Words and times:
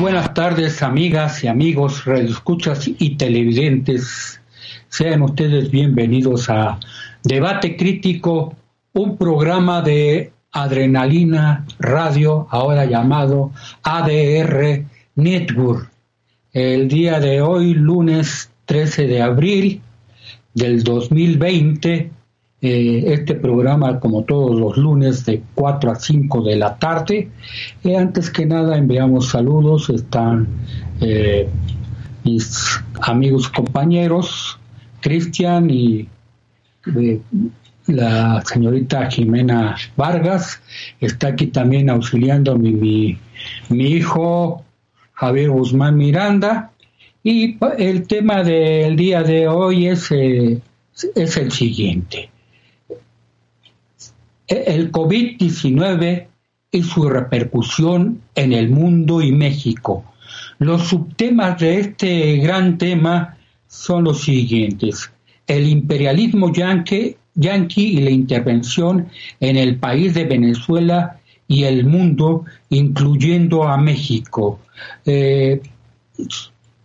buenas 0.00 0.32
tardes, 0.32 0.82
amigas 0.82 1.44
y 1.44 1.48
amigos, 1.48 2.06
radioescuchas 2.06 2.88
y 2.88 3.16
televidentes. 3.16 4.40
Sean 4.88 5.20
ustedes 5.20 5.70
bienvenidos 5.70 6.48
a 6.48 6.80
Debate 7.22 7.76
Crítico, 7.76 8.56
un 8.94 9.18
programa 9.18 9.82
de 9.82 10.32
Adrenalina 10.52 11.66
Radio, 11.78 12.46
ahora 12.50 12.86
llamado 12.86 13.52
ADR 13.82 14.86
Network. 15.16 15.90
El 16.54 16.88
día 16.88 17.20
de 17.20 17.42
hoy, 17.42 17.74
lunes 17.74 18.50
13 18.64 19.06
de 19.06 19.20
abril 19.20 19.82
del 20.54 20.82
2020, 20.82 22.10
eh, 22.62 23.04
este 23.14 23.36
programa, 23.36 23.98
como 24.00 24.24
todos 24.24 24.60
los 24.60 24.76
lunes, 24.76 25.24
de 25.24 25.42
4 25.54 25.92
a 25.92 25.94
5 25.94 26.42
de 26.42 26.56
la 26.56 26.76
tarde. 26.76 27.30
y 27.82 27.94
antes 27.94 28.30
que 28.30 28.44
nada, 28.44 28.76
enviamos 28.76 29.30
saludos. 29.30 29.88
Están 29.88 30.46
eh, 31.00 31.48
mis 32.24 32.82
amigos 33.00 33.48
compañeros, 33.48 34.58
Cristian 35.00 35.70
y 35.70 36.06
eh, 36.94 37.20
la 37.86 38.42
señorita 38.44 39.10
Jimena 39.10 39.76
Vargas. 39.96 40.60
Está 41.00 41.28
aquí 41.28 41.46
también 41.46 41.88
auxiliando 41.88 42.58
mi, 42.58 43.18
mi, 43.70 43.84
hijo 43.84 44.62
Javier 45.14 45.48
Guzmán 45.48 45.96
Miranda. 45.96 46.72
Y 47.22 47.56
el 47.78 48.06
tema 48.06 48.42
del 48.42 48.96
día 48.96 49.22
de 49.22 49.48
hoy 49.48 49.86
es 49.86 50.10
el 50.10 50.62
siguiente 51.52 52.29
el 54.50 54.90
COVID-19 54.90 56.26
y 56.72 56.82
su 56.82 57.08
repercusión 57.08 58.20
en 58.34 58.52
el 58.52 58.70
mundo 58.70 59.22
y 59.22 59.32
México. 59.32 60.04
Los 60.58 60.88
subtemas 60.88 61.58
de 61.58 61.80
este 61.80 62.36
gran 62.36 62.76
tema 62.76 63.36
son 63.66 64.04
los 64.04 64.22
siguientes. 64.22 65.10
El 65.46 65.68
imperialismo 65.68 66.52
yanqui, 66.52 67.16
y 67.34 68.00
la 68.00 68.10
intervención 68.10 69.08
en 69.38 69.56
el 69.56 69.76
país 69.78 70.14
de 70.14 70.24
Venezuela 70.24 71.20
y 71.48 71.64
el 71.64 71.86
mundo, 71.86 72.44
incluyendo 72.68 73.64
a 73.64 73.76
México. 73.76 74.60
Eh, 75.06 75.60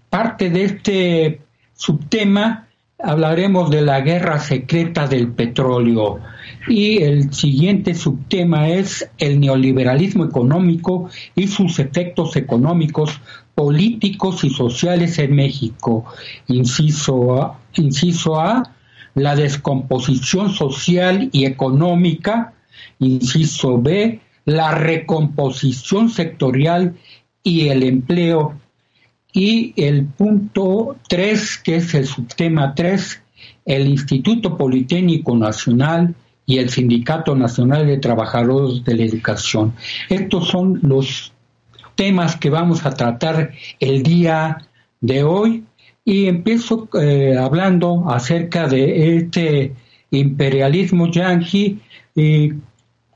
parte 0.10 0.50
de 0.50 0.64
este 0.64 1.42
subtema 1.74 2.68
hablaremos 3.00 3.70
de 3.70 3.82
la 3.82 4.02
guerra 4.02 4.40
secreta 4.40 5.08
del 5.08 5.32
petróleo. 5.32 6.20
Y 6.68 7.04
el 7.04 7.34
siguiente 7.34 7.94
subtema 7.94 8.70
es 8.70 9.08
el 9.18 9.40
neoliberalismo 9.40 10.26
económico 10.26 11.10
y 11.36 11.48
sus 11.48 11.80
efectos 11.80 12.36
económicos, 12.36 13.20
políticos 13.54 14.44
y 14.44 14.50
sociales 14.50 15.20
en 15.20 15.36
México. 15.36 16.06
Inciso 16.48 17.42
A, 17.42 17.60
inciso 17.76 18.40
A 18.40 18.72
la 19.14 19.36
descomposición 19.36 20.54
social 20.54 21.30
y 21.32 21.46
económica. 21.46 22.54
Inciso 23.00 23.82
B, 23.82 24.20
la 24.46 24.72
recomposición 24.72 26.10
sectorial 26.10 26.96
y 27.44 27.68
el 27.70 27.84
empleo. 27.84 28.60
Y 29.32 29.74
el 29.78 30.06
punto 30.06 30.96
3, 31.08 31.58
que 31.58 31.76
es 31.78 31.94
el 31.94 32.08
subtema 32.08 32.74
3, 32.74 33.22
el 33.66 33.88
Instituto 33.88 34.58
Politécnico 34.58 35.36
Nacional 35.36 36.16
y 36.46 36.58
el 36.58 36.70
Sindicato 36.70 37.36
Nacional 37.36 37.88
de 37.88 37.98
Trabajadores 37.98 38.84
de 38.84 38.96
la 38.96 39.04
Educación. 39.04 39.74
Estos 40.10 40.48
son 40.48 40.80
los 40.84 41.34
temas 41.96 42.36
que 42.36 42.50
vamos 42.50 42.86
a 42.86 42.92
tratar 42.92 43.52
el 43.80 44.04
día 44.04 44.68
de 45.02 45.24
hoy 45.24 45.64
y 46.04 46.28
empiezo 46.28 46.88
eh, 47.02 47.36
hablando 47.38 48.10
acerca 48.10 48.68
de 48.68 49.18
este 49.18 49.74
imperialismo 50.12 51.08
yanqui 51.08 51.80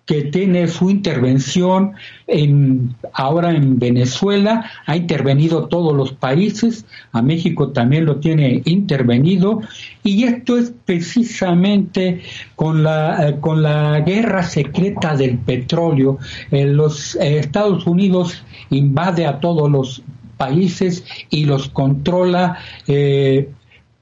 que 0.09 0.23
tiene 0.23 0.67
su 0.67 0.89
intervención 0.89 1.91
en, 2.25 2.95
ahora 3.13 3.51
en 3.51 3.77
Venezuela, 3.77 4.65
ha 4.87 4.95
intervenido 4.95 5.67
todos 5.67 5.95
los 5.95 6.13
países, 6.13 6.83
a 7.11 7.21
México 7.21 7.69
también 7.69 8.05
lo 8.05 8.15
tiene 8.15 8.63
intervenido, 8.65 9.61
y 10.03 10.23
esto 10.23 10.57
es 10.57 10.73
precisamente 10.83 12.23
con 12.55 12.81
la, 12.81 13.27
eh, 13.27 13.35
con 13.39 13.61
la 13.61 13.99
guerra 13.99 14.41
secreta 14.41 15.15
del 15.15 15.37
petróleo. 15.37 16.17
los 16.49 17.13
eh, 17.17 17.37
Estados 17.37 17.85
Unidos 17.85 18.43
invade 18.71 19.27
a 19.27 19.39
todos 19.39 19.69
los 19.69 20.01
países 20.37 21.03
y 21.29 21.45
los 21.45 21.69
controla 21.69 22.57
eh, 22.87 23.47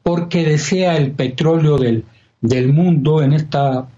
porque 0.04 0.46
desea 0.46 0.96
el 0.96 1.12
petróleo 1.12 1.78
del, 1.78 2.06
del 2.40 2.72
mundo 2.72 3.22
en 3.22 3.34
esta 3.34 3.90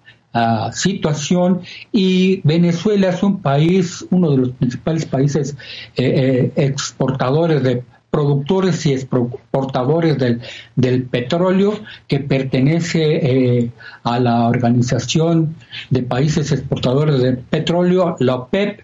situación 0.73 1.61
y 1.91 2.41
Venezuela 2.43 3.09
es 3.09 3.23
un 3.23 3.41
país, 3.41 4.05
uno 4.11 4.31
de 4.31 4.37
los 4.37 4.49
principales 4.51 5.05
países 5.05 5.55
eh, 5.95 6.51
eh, 6.55 6.65
exportadores 6.67 7.63
de 7.63 7.83
productores 8.11 8.85
y 8.85 8.93
exportadores 8.93 10.17
del, 10.17 11.03
petróleo 11.03 11.79
que 12.07 12.19
pertenece 12.19 13.01
eh, 13.03 13.71
a 14.03 14.19
la 14.19 14.47
Organización 14.47 15.55
de 15.91 16.03
Países 16.03 16.51
Exportadores 16.51 17.21
de 17.21 17.33
Petróleo, 17.33 18.15
la 18.19 18.35
OPEP, 18.35 18.81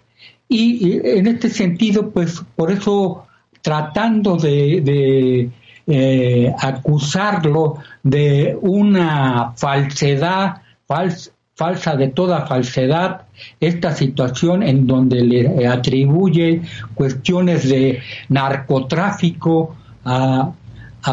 y, 0.48 1.00
en 1.04 1.26
este 1.26 1.50
sentido, 1.50 2.12
pues 2.12 2.44
por 2.56 2.72
eso 2.72 3.26
tratando 3.64 4.38
de, 4.38 5.50
acusarlo 6.60 7.78
de 8.04 8.56
una 8.62 9.54
falsedad, 9.56 10.62
fals, 10.88 11.32
falsa 11.56 11.96
de 11.96 12.10
toda 12.10 12.46
falsedad 12.46 13.22
esta 13.60 13.92
situación 13.94 14.62
en 14.62 14.86
donde 14.88 15.22
le 15.22 15.68
atribuye 15.68 16.62
cuestiones 16.94 17.70
de 17.70 18.02
narcotráfico 18.30 19.76
a, 20.04 20.52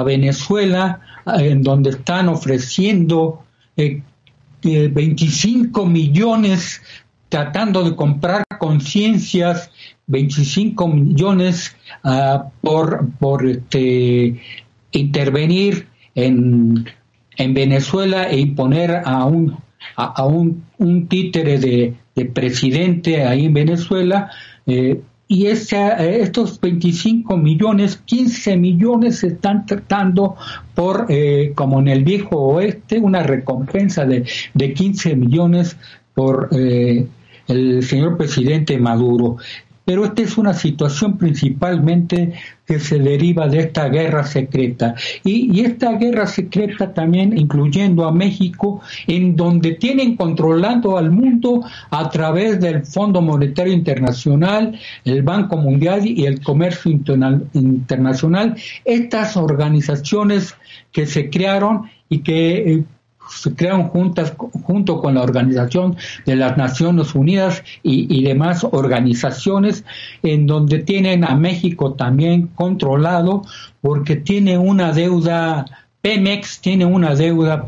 Venezuela, 0.07 1.01
en 1.27 1.63
donde 1.63 1.91
están 1.91 2.31
ofreciendo 2.31 3.45
25 3.77 5.83
eh, 5.83 5.87
millones 5.87 6.81
tratando 7.29 7.85
de 7.85 7.95
comprar 7.95 8.43
conciencias, 8.59 9.71
25 10.07 10.89
millones 10.89 11.77
ah, 12.05 12.47
por, 12.63 13.07
por 13.19 13.47
este, 13.47 14.41
intervenir 14.93 15.89
en, 16.15 16.87
en 17.37 17.55
Venezuela 17.55 18.31
e 18.31 18.39
imponer 18.39 19.03
a 19.05 19.27
un 19.27 19.59
a, 19.97 20.25
un, 20.27 20.65
un, 20.79 21.07
títere 21.09 21.59
de, 21.59 21.95
presidente 22.27 23.25
ahí 23.25 23.47
en 23.47 23.55
Venezuela, 23.55 24.31
eh, 24.67 25.01
y 25.29 25.47
estos 25.47 26.61
25 26.61 27.39
millones, 27.39 28.03
15 28.05 28.59
millones 28.59 29.21
se 29.21 29.29
están 29.29 29.65
tratando 29.65 30.37
por, 30.75 31.07
eh, 31.09 31.53
como 31.55 31.81
en 31.81 31.89
el 31.89 32.05
viejo 32.05 32.37
oeste, 32.37 32.99
una 32.99 33.23
recompensa 33.23 34.05
de, 34.05 34.27
de 34.53 34.75
15 34.75 35.17
millones 35.17 35.79
por 36.15 36.51
eh, 36.53 37.07
el 37.49 37.83
señor 37.83 38.19
presidente 38.19 38.79
Maduro. 38.79 39.39
Pero 39.85 40.05
esta 40.05 40.23
es 40.23 40.39
una 40.39 40.55
situación 40.55 41.19
principalmente 41.19 42.35
que 42.67 42.79
se 42.79 42.99
deriva 42.99 43.49
de 43.49 43.61
esta 43.61 43.89
guerra 43.89 44.25
secreta. 44.25 44.95
Y, 45.25 45.61
esta 45.63 45.93
guerra 45.93 46.27
secreta 46.27 46.95
también 46.95 47.37
incluyendo 47.37 48.05
a 48.05 48.13
México, 48.13 48.81
en 49.07 49.37
donde 49.37 49.73
tienen 49.73 50.17
controlando 50.17 50.97
al 50.97 51.11
mundo 51.11 51.65
a 51.91 52.09
través 52.11 52.61
del 52.61 52.85
Fondo 52.87 53.21
Monetario 53.21 53.73
Internacional, 53.73 54.79
el 55.05 55.23
Banco 55.23 55.57
Mundial 55.57 56.07
y 56.07 56.25
el 56.25 56.41
Comercio 56.43 56.91
Internacional, 56.91 58.57
estas 58.85 59.37
organizaciones 59.37 60.55
que 60.93 61.07
se 61.07 61.31
crearon 61.31 61.91
y 62.09 62.19
que 62.21 62.73
eh, 62.73 62.85
se 63.29 63.55
crearon 63.55 63.89
juntas 63.89 64.35
junto 64.37 65.01
con 65.01 65.15
la 65.15 65.23
Organización 65.23 65.97
de 66.27 66.37
las 66.37 66.57
Naciones 66.57 67.15
Unidas 67.15 67.63
y, 67.83 68.23
demás 68.23 68.65
organizaciones 68.71 69.85
en 70.23 70.47
donde 70.47 70.79
tienen 70.79 71.25
a 71.25 71.35
México 71.35 71.95
también 71.95 72.49
controlado 72.49 73.43
porque 73.81 74.17
tiene 74.17 74.59
una 74.59 74.93
deuda, 74.93 75.67
Pemex 76.03 76.61
tiene 76.61 76.85
una 76.85 77.15
deuda 77.15 77.67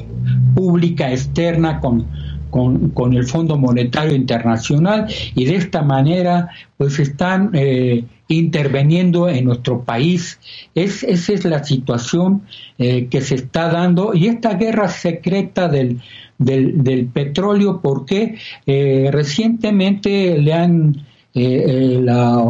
pública 0.54 1.10
externa 1.10 1.80
con, 1.80 2.06
con, 2.50 3.14
el 3.14 3.24
Fondo 3.24 3.56
Monetario 3.56 4.14
Internacional 4.14 5.06
y 5.34 5.44
de 5.44 5.56
esta 5.56 5.82
manera 5.82 6.50
pues 6.76 7.00
están 7.00 7.50
eh, 7.52 8.04
interviniendo 8.28 9.28
en 9.28 9.44
nuestro 9.44 9.82
país. 9.82 10.38
Es, 10.74 11.02
esa 11.02 11.32
es 11.32 11.44
la 11.44 11.62
situación 11.64 12.42
eh, 12.78 13.08
que 13.08 13.20
se 13.20 13.36
está 13.36 13.68
dando 13.68 14.14
y 14.14 14.26
esta 14.26 14.54
guerra 14.54 14.88
secreta 14.88 15.68
del, 15.68 16.00
del, 16.38 17.06
petróleo, 17.12 17.80
porque 17.82 18.36
eh, 18.66 19.10
recientemente 19.12 20.38
le 20.38 20.52
han, 20.52 21.06
eh, 21.34 22.00
la 22.02 22.42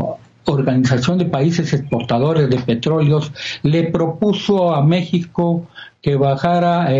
Organización 0.46 1.18
de 1.18 1.24
Países 1.24 1.72
Exportadores 1.72 2.50
de 2.50 2.58
Petróleos 2.58 3.32
le 3.62 3.84
propuso 3.84 4.74
a 4.74 4.84
México 4.84 5.66
que 6.02 6.16
bajara 6.16 6.90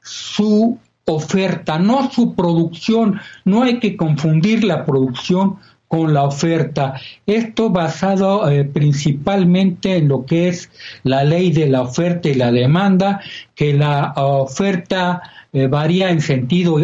su 0.00 0.78
oferta, 1.04 1.78
no 1.78 2.10
su 2.10 2.34
producción. 2.34 3.20
No 3.44 3.62
hay 3.62 3.78
que 3.78 3.96
confundir 3.96 4.64
la 4.64 4.84
producción 4.84 5.58
con 5.92 6.14
la 6.14 6.22
oferta. 6.22 6.98
Esto 7.26 7.68
basado 7.68 8.48
eh, 8.48 8.64
principalmente 8.64 9.98
en 9.98 10.08
lo 10.08 10.24
que 10.24 10.48
es 10.48 10.70
la 11.02 11.22
ley 11.22 11.52
de 11.52 11.68
la 11.68 11.82
oferta 11.82 12.30
y 12.30 12.34
la 12.34 12.50
demanda, 12.50 13.20
que 13.54 13.74
la 13.74 14.14
oferta 14.16 15.20
eh, 15.52 15.66
varía 15.66 16.08
en 16.08 16.22
sentido 16.22 16.78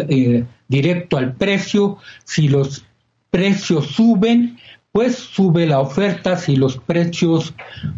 directo 0.68 1.16
al 1.16 1.32
precio. 1.32 1.96
Si 2.24 2.48
los 2.48 2.84
precios 3.30 3.86
suben, 3.86 4.58
pues 4.92 5.16
sube 5.16 5.66
la 5.66 5.80
oferta, 5.80 6.36
si 6.36 6.56
los 6.56 6.76
precios 6.76 7.54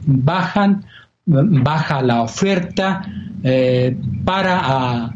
bajan, 0.06 0.84
baja 1.26 2.02
la 2.02 2.22
oferta 2.22 3.02
eh, 3.42 3.96
para 4.24 5.12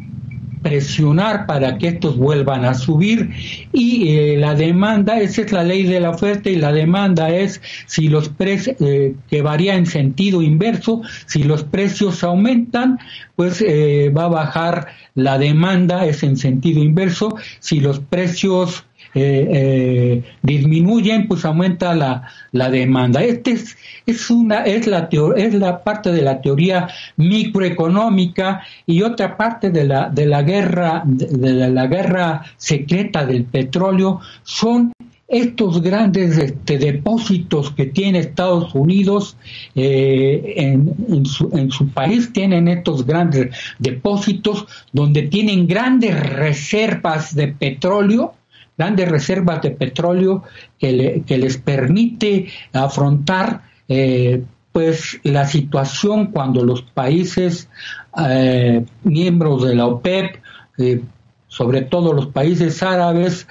presionar 0.64 1.46
para 1.46 1.78
que 1.78 1.86
estos 1.86 2.16
vuelvan 2.16 2.64
a 2.64 2.74
subir. 2.74 3.30
Y 3.72 4.08
eh, 4.08 4.36
la 4.36 4.56
demanda, 4.56 5.20
esa 5.20 5.42
es 5.42 5.52
la 5.52 5.62
ley 5.62 5.84
de 5.84 6.00
la 6.00 6.10
oferta 6.10 6.50
y 6.50 6.56
la 6.56 6.72
demanda 6.72 7.30
es 7.30 7.62
si 7.86 8.08
los 8.08 8.28
precios, 8.28 8.74
eh, 8.80 9.14
que 9.30 9.42
varía 9.42 9.76
en 9.76 9.86
sentido 9.86 10.42
inverso, 10.42 11.02
si 11.26 11.44
los 11.44 11.62
precios 11.62 12.24
aumentan, 12.24 12.98
pues 13.36 13.62
va 13.62 14.24
a 14.24 14.28
bajar 14.28 14.88
la 15.14 15.38
demanda, 15.38 16.06
es 16.06 16.22
en 16.22 16.36
sentido 16.36 16.82
inverso, 16.82 17.36
si 17.60 17.80
los 17.80 18.00
precios 18.00 18.84
eh, 19.14 19.48
eh, 19.50 20.22
disminuyen, 20.42 21.28
pues 21.28 21.44
aumenta 21.44 21.94
la, 21.94 22.28
la 22.52 22.68
demanda. 22.70 23.22
Este 23.22 23.52
es, 23.52 23.76
es, 24.06 24.30
una, 24.30 24.64
es, 24.64 24.86
la 24.86 25.08
es 25.36 25.54
la 25.54 25.84
parte 25.84 26.10
de 26.12 26.22
la 26.22 26.40
teoría 26.40 26.88
microeconómica 27.16 28.62
y 28.86 29.02
otra 29.02 29.36
parte 29.36 29.70
de 29.70 29.84
la, 29.84 30.08
de 30.08 30.26
la 30.26 30.42
guerra, 30.42 31.02
de, 31.04 31.70
la 31.70 31.86
guerra 31.86 32.42
secreta 32.56 33.24
del 33.24 33.44
petróleo 33.44 34.20
son 34.42 34.92
estos 35.28 35.80
grandes 35.80 36.36
este, 36.36 36.78
depósitos 36.78 37.70
que 37.70 37.86
tiene 37.86 38.18
Estados 38.18 38.74
Unidos 38.74 39.36
eh, 39.74 40.54
en, 40.56 40.94
en, 41.08 41.70
su, 41.70 41.88
país, 41.88 42.32
tienen 42.32 42.68
estos 42.68 43.06
grandes 43.06 43.56
depósitos 43.78 44.66
donde 44.92 45.22
tienen 45.22 45.66
grandes 45.66 46.18
reservas 46.20 47.34
de 47.34 47.48
petróleo 47.48 48.34
grandes 48.76 49.08
reservas 49.08 49.62
de 49.62 49.70
petróleo 49.70 50.42
que, 50.78 51.24
les 51.26 51.58
permite 51.58 52.48
afrontar 52.72 53.62
eh, 53.88 54.42
pues 54.72 55.20
la 55.22 55.46
situación 55.46 56.32
cuando 56.32 56.64
los 56.64 56.82
países 56.82 57.68
eh, 58.28 58.84
miembros 59.04 59.64
de 59.64 59.74
la 59.76 59.86
OPEP, 59.86 60.36
eh, 60.78 61.00
sobre 61.46 61.82
todo 61.82 62.12
los 62.12 62.26
países 62.26 62.82
árabes, 62.82 63.46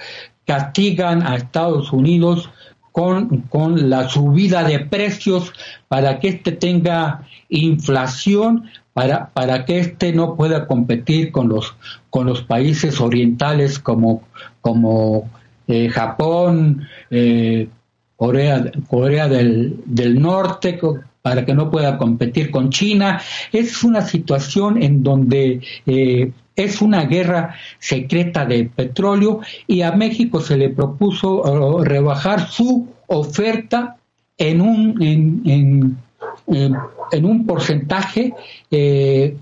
castigan 0.46 1.26
a 1.26 1.36
Estados 1.36 1.92
Unidos 1.92 2.50
con, 2.94 3.40
con 3.48 3.90
la 3.90 4.08
subida 4.08 4.62
de 4.62 4.78
precios 4.78 5.52
para 5.88 6.20
que 6.20 6.28
éste 6.28 6.52
tenga 6.52 7.26
inflación, 7.48 8.66
para, 8.92 9.30
para 9.30 9.64
que 9.64 9.80
éste 9.80 10.12
no 10.12 10.36
pueda 10.36 10.68
competir 10.68 11.32
con 11.32 11.48
los, 11.48 11.74
con 12.08 12.28
los 12.28 12.42
países 12.42 13.00
orientales 13.00 13.80
como, 13.80 14.22
como 14.60 15.28
eh, 15.66 15.88
Japón, 15.88 16.86
eh, 17.10 17.66
Corea, 18.14 18.70
Corea 18.86 19.26
del, 19.26 19.80
del 19.86 20.22
Norte, 20.22 20.78
para 21.20 21.44
que 21.44 21.52
no 21.52 21.72
pueda 21.72 21.98
competir 21.98 22.52
con 22.52 22.70
China. 22.70 23.20
Es 23.50 23.82
una 23.82 24.02
situación 24.02 24.80
en 24.80 25.02
donde 25.02 25.60
eh, 25.84 26.30
es 26.56 26.80
una 26.80 27.04
guerra 27.04 27.54
secreta 27.78 28.44
de 28.44 28.64
petróleo 28.64 29.40
y 29.66 29.82
a 29.82 29.92
México 29.92 30.40
se 30.40 30.56
le 30.56 30.70
propuso 30.70 31.82
rebajar 31.82 32.48
su 32.48 32.88
oferta 33.06 33.96
en 34.38 34.60
un, 34.60 35.02
en, 35.02 35.96
en, 36.46 37.24
un 37.24 37.46
porcentaje 37.46 38.34
eh, 38.70 39.36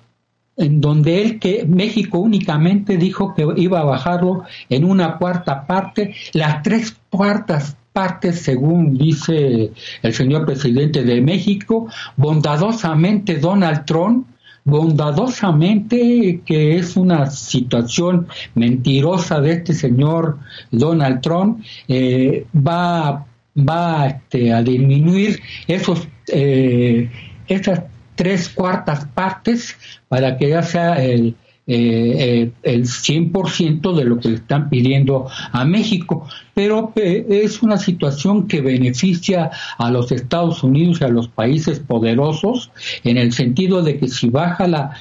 en 0.56 0.80
donde 0.80 1.22
él 1.22 1.38
que 1.38 1.64
México 1.66 2.18
únicamente 2.18 2.96
dijo 2.96 3.34
que 3.34 3.46
iba 3.56 3.80
a 3.80 3.84
bajarlo 3.84 4.44
en 4.68 4.84
una 4.84 5.16
cuarta 5.16 5.66
parte, 5.66 6.14
las 6.32 6.62
tres 6.62 6.96
cuartas 7.10 7.76
partes, 7.92 8.40
según 8.40 8.96
dice 8.96 9.72
el 10.02 10.14
señor 10.14 10.46
presidente 10.46 11.04
de 11.04 11.20
México, 11.20 11.88
bondadosamente 12.16 13.38
Donald 13.38 13.84
Trump, 13.84 14.26
bondadosamente 14.64 16.40
que 16.44 16.76
es 16.76 16.96
una 16.96 17.30
situación 17.30 18.28
mentirosa 18.54 19.40
de 19.40 19.52
este 19.52 19.74
señor 19.74 20.38
Donald 20.70 21.20
Trump, 21.20 21.62
eh, 21.88 22.46
va, 22.54 23.26
va 23.56 24.06
este, 24.06 24.52
a 24.52 24.62
disminuir 24.62 25.40
esos, 25.66 26.06
eh, 26.28 27.10
esas 27.48 27.82
tres 28.14 28.48
cuartas 28.48 29.06
partes 29.06 29.76
para 30.08 30.36
que 30.36 30.50
ya 30.50 30.62
sea 30.62 31.02
el, 31.02 31.34
eh, 31.66 32.14
eh 32.18 32.52
el 32.62 32.84
100% 32.84 33.94
de 33.94 34.04
lo 34.04 34.18
que 34.18 34.30
le 34.30 34.34
están 34.36 34.68
pidiendo 34.68 35.28
a 35.52 35.64
México. 35.64 36.26
Pero 36.54 36.92
eh, 36.96 37.24
es 37.28 37.62
una 37.62 37.78
situación 37.78 38.46
que 38.46 38.60
beneficia 38.60 39.50
a 39.78 39.90
los 39.90 40.12
Estados 40.12 40.62
Unidos 40.62 41.00
y 41.00 41.04
a 41.04 41.08
los 41.08 41.28
países 41.28 41.80
poderosos 41.80 42.70
en 43.04 43.16
el 43.16 43.32
sentido 43.32 43.82
de 43.82 43.98
que 43.98 44.08
si 44.08 44.28
baja 44.28 44.66
la, 44.66 44.96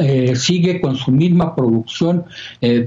eh, 0.00 0.36
sigue 0.36 0.80
con 0.80 0.96
su 0.96 1.10
misma 1.10 1.54
producción 1.54 2.24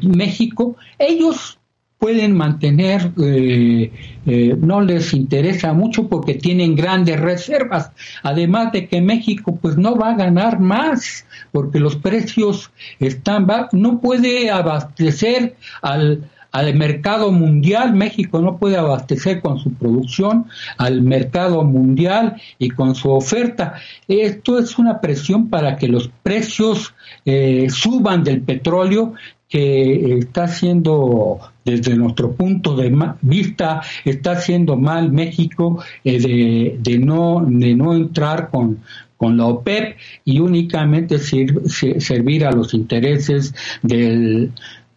México, 0.02 0.76
ellos 0.98 1.58
pueden 2.02 2.36
mantener, 2.36 3.12
eh, 3.24 3.92
eh, 4.26 4.56
no 4.60 4.82
les 4.82 5.14
interesa 5.14 5.72
mucho 5.74 6.08
porque 6.08 6.34
tienen 6.34 6.76
grandes 6.76 7.20
reservas. 7.20 7.92
Además 8.24 8.72
de 8.72 8.88
que 8.88 9.02
México 9.02 9.60
pues 9.62 9.78
no 9.78 9.96
va 9.96 10.10
a 10.10 10.16
ganar 10.16 10.60
más 10.60 11.28
porque 11.52 11.80
los 11.80 11.98
precios 11.98 12.72
están, 13.00 13.46
no 13.74 14.02
puede 14.02 14.50
abastecer 14.50 15.56
al, 15.84 16.28
al 16.52 16.74
mercado 16.74 17.32
mundial, 17.32 17.94
México 17.94 18.42
no 18.42 18.58
puede 18.58 18.78
abastecer 18.78 19.40
con 19.40 19.60
su 19.60 19.72
producción 19.72 20.48
al 20.80 21.04
mercado 21.04 21.64
mundial 21.64 22.42
y 22.58 22.72
con 22.72 22.96
su 22.96 23.12
oferta. 23.12 23.76
Esto 24.08 24.58
es 24.58 24.80
una 24.80 25.02
presión 25.02 25.50
para 25.50 25.78
que 25.78 25.88
los 25.88 26.10
precios 26.24 26.96
eh, 27.26 27.68
suban 27.70 28.24
del 28.24 28.42
petróleo 28.42 29.14
que 29.52 30.18
está 30.20 30.46
haciendo 30.46 31.40
desde 31.66 31.96
nuestro 31.96 32.32
punto 32.32 32.76
de 32.76 32.92
vista 33.22 33.82
está 34.06 34.32
haciendo 34.32 34.78
mal 34.78 35.12
México 35.12 35.84
eh, 36.06 36.78
de, 36.80 36.98
no 36.98 37.46
de 37.46 37.76
no 37.76 37.94
entrar 37.94 38.50
con 38.50 38.80
con 39.18 39.38
la 39.38 39.46
OPEP 39.46 39.98
y 40.26 40.40
únicamente 40.40 41.20
servir 41.20 42.44
a 42.44 42.52
los 42.52 42.74
intereses 42.74 43.54
del, 43.84 44.52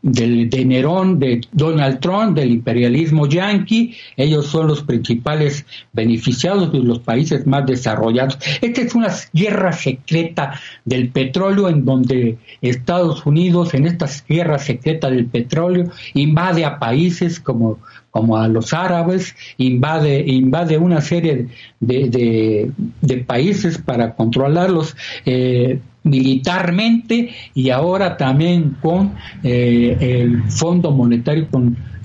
del, 0.05 0.51
de 0.51 0.65
Nerón, 0.67 1.19
de 1.19 1.41
Donald 1.53 1.99
Trump, 2.01 2.37
del 2.37 2.51
imperialismo 2.51 3.27
yanqui, 3.27 3.97
ellos 4.19 4.47
son 4.47 4.69
los 4.69 4.83
principales 4.83 5.65
beneficiados 5.95 6.71
de 6.73 6.81
los 6.81 6.99
países 6.99 7.47
más 7.47 7.65
desarrollados. 7.65 8.39
Esta 8.61 8.83
es 8.83 8.95
una 8.95 9.09
guerra 9.33 9.73
secreta 9.73 10.61
del 10.85 11.09
petróleo 11.09 11.71
en 11.71 11.87
donde 11.87 12.37
Estados 12.61 13.25
Unidos, 13.25 13.73
en 13.73 13.87
esta 13.87 14.07
guerra 14.29 14.59
secreta 14.59 15.09
del 15.09 15.25
petróleo, 15.25 15.91
invade 16.13 16.67
a 16.67 16.79
países 16.79 17.41
como, 17.41 17.79
como 18.15 18.37
a 18.37 18.47
los 18.47 18.73
árabes, 18.73 19.35
invade, 19.59 20.25
invade 20.25 20.79
una 20.79 21.01
serie 21.01 21.49
de, 21.81 22.71
de, 23.01 23.17
países 23.19 23.77
para 23.79 24.15
controlarlos. 24.15 24.97
Eh, 25.27 25.81
militarmente 26.05 27.31
y 27.55 27.71
ahora 27.71 28.19
también 28.19 28.77
con 28.83 29.15
eh, 29.43 29.97
el 29.99 30.45
Fondo 30.51 30.91
Monetario 30.91 31.49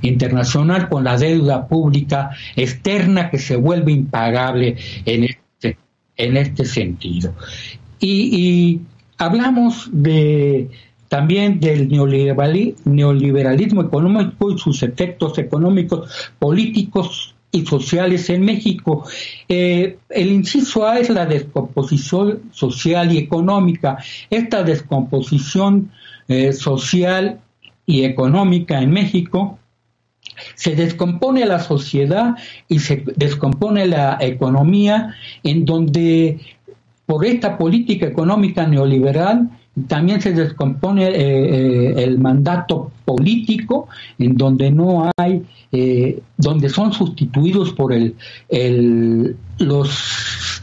Internacional, 0.01 0.87
con 0.87 1.03
la 1.03 1.17
deuda 1.17 1.67
pública 1.67 2.31
externa 2.55 3.29
que 3.29 3.37
se 3.37 3.57
vuelve 3.57 3.91
impagable 3.91 4.77
en 5.05 5.25
este, 5.25 5.77
en 6.15 6.37
este 6.37 6.63
sentido. 6.63 7.35
Y, 7.99 8.79
hablamos 9.17 9.89
de 9.91 10.69
también 11.09 11.59
del 11.59 11.89
neoliberalismo 11.89 13.81
económico 13.81 14.51
y 14.51 14.57
sus 14.57 14.81
efectos 14.83 15.37
económicos, 15.37 16.31
políticos 16.37 17.35
y 17.51 17.65
sociales 17.65 18.29
en 18.29 18.45
México. 18.45 19.03
Eh, 19.47 19.97
el 20.09 20.31
inciso 20.31 20.85
A 20.85 20.99
es 20.99 21.09
la 21.09 21.25
descomposición 21.25 22.43
social 22.51 23.11
y 23.11 23.17
económica. 23.17 23.97
Esta 24.29 24.63
descomposición 24.63 25.91
eh, 26.27 26.53
social 26.53 27.41
y 27.87 28.03
económica 28.03 28.79
en 28.81 28.91
México 28.91 29.57
se 30.55 30.75
descompone 30.75 31.45
la 31.45 31.59
sociedad 31.59 32.35
y 32.67 32.79
se 32.79 33.03
descompone 33.15 33.87
la 33.87 34.17
economía 34.21 35.15
en 35.43 35.65
donde 35.65 36.39
por 37.07 37.25
esta 37.25 37.57
política 37.57 38.05
económica 38.05 38.67
neoliberal 38.67 39.49
también 39.87 40.21
se 40.21 40.33
descompone 40.33 41.05
eh, 41.05 41.13
eh, 41.15 42.03
el 42.03 42.19
mandato 42.19 42.91
político 43.05 43.87
en 44.17 44.35
donde 44.35 44.71
no 44.71 45.11
hay 45.17 45.43
eh, 45.71 46.21
donde 46.37 46.69
son 46.69 46.93
sustituidos 46.93 47.73
por 47.73 47.93
el, 47.93 48.15
el 48.49 49.35
los 49.59 50.59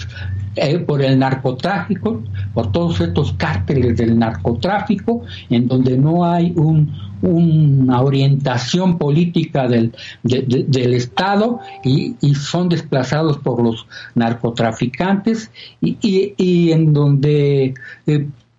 por 0.87 1.03
el 1.03 1.19
narcotráfico, 1.19 2.23
por 2.55 2.73
todos 2.73 3.01
estos 3.03 3.35
cárteles 3.35 3.99
del 3.99 4.19
narcotráfico, 4.19 5.23
en 5.51 5.69
donde 5.69 5.99
no 5.99 6.25
hay 6.25 6.55
un, 6.57 6.91
una 7.23 8.01
orientación 8.01 8.99
política 8.99 9.69
del, 9.69 9.93
del 10.23 10.95
Estado 10.95 11.61
y, 11.85 12.15
son 12.35 12.69
desplazados 12.69 13.39
por 13.39 13.63
los 13.63 13.87
narcotraficantes 14.15 15.51
y, 15.81 16.35
y, 16.37 16.73
en 16.73 16.93
donde 16.93 17.75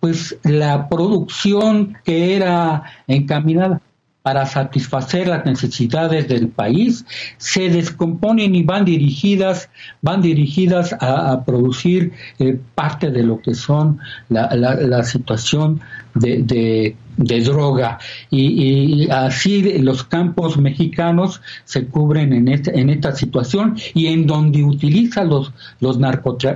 pues 0.00 0.36
la 0.44 0.88
producción 0.88 1.96
que 2.04 2.36
era 2.36 2.84
encaminada 3.06 3.80
para 4.28 4.44
satisfacer 4.44 5.26
las 5.26 5.46
necesidades 5.46 6.28
del 6.28 6.48
país 6.48 7.06
se 7.38 7.70
descomponen 7.70 8.54
y 8.54 8.62
van 8.62 8.84
dirigidas 8.84 9.70
van 10.02 10.20
dirigidas 10.20 10.94
a, 11.00 11.42
producir 11.46 12.12
eh, 12.38 12.58
parte 12.74 13.10
de 13.10 13.22
lo 13.22 13.40
que 13.40 13.54
son 13.54 14.00
la, 14.28 14.54
la, 14.54 15.02
situación 15.02 15.80
de, 16.14 16.94
de, 17.16 17.40
droga. 17.40 17.98
Y, 18.30 19.08
así 19.10 19.78
los 19.78 20.04
campos 20.04 20.58
mexicanos 20.58 21.40
se 21.64 21.86
cubren 21.86 22.34
en, 22.34 22.48
este, 22.48 22.78
en 22.78 22.90
esta 22.90 23.16
situación 23.16 23.78
y 23.94 24.08
en 24.08 24.26
donde 24.26 24.62
utilizan 24.62 25.30
los 25.30 25.52
los 25.80 25.98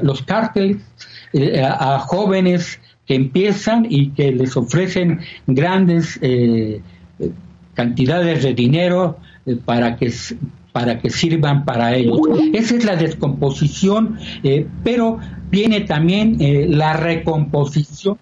los 0.03 0.23
cárteles 0.23 0.77
eh, 1.33 1.65
a 1.65 1.99
jóvenes 2.01 2.79
empiezan 3.15 3.87
y 3.89 4.11
que 4.11 4.33
les 4.33 4.57
ofrecen 4.57 5.21
grandes 5.47 6.19
eh, 6.23 6.81
cantidades 7.75 8.43
de 8.43 8.55
dinero 8.55 9.19
eh, 9.47 9.57
para 9.65 9.97
que 9.97 10.13
para 10.73 10.99
que 11.01 11.11
sirvan 11.11 11.67
para 11.67 11.95
ellos. 11.95 12.19
Esa 12.55 12.77
es 12.77 12.85
la 12.87 12.97
descomposición, 12.97 14.19
eh, 14.43 14.67
pero 14.83 15.19
viene 15.51 15.83
también 15.83 16.39
la 16.79 16.95
recomposición 16.95 18.17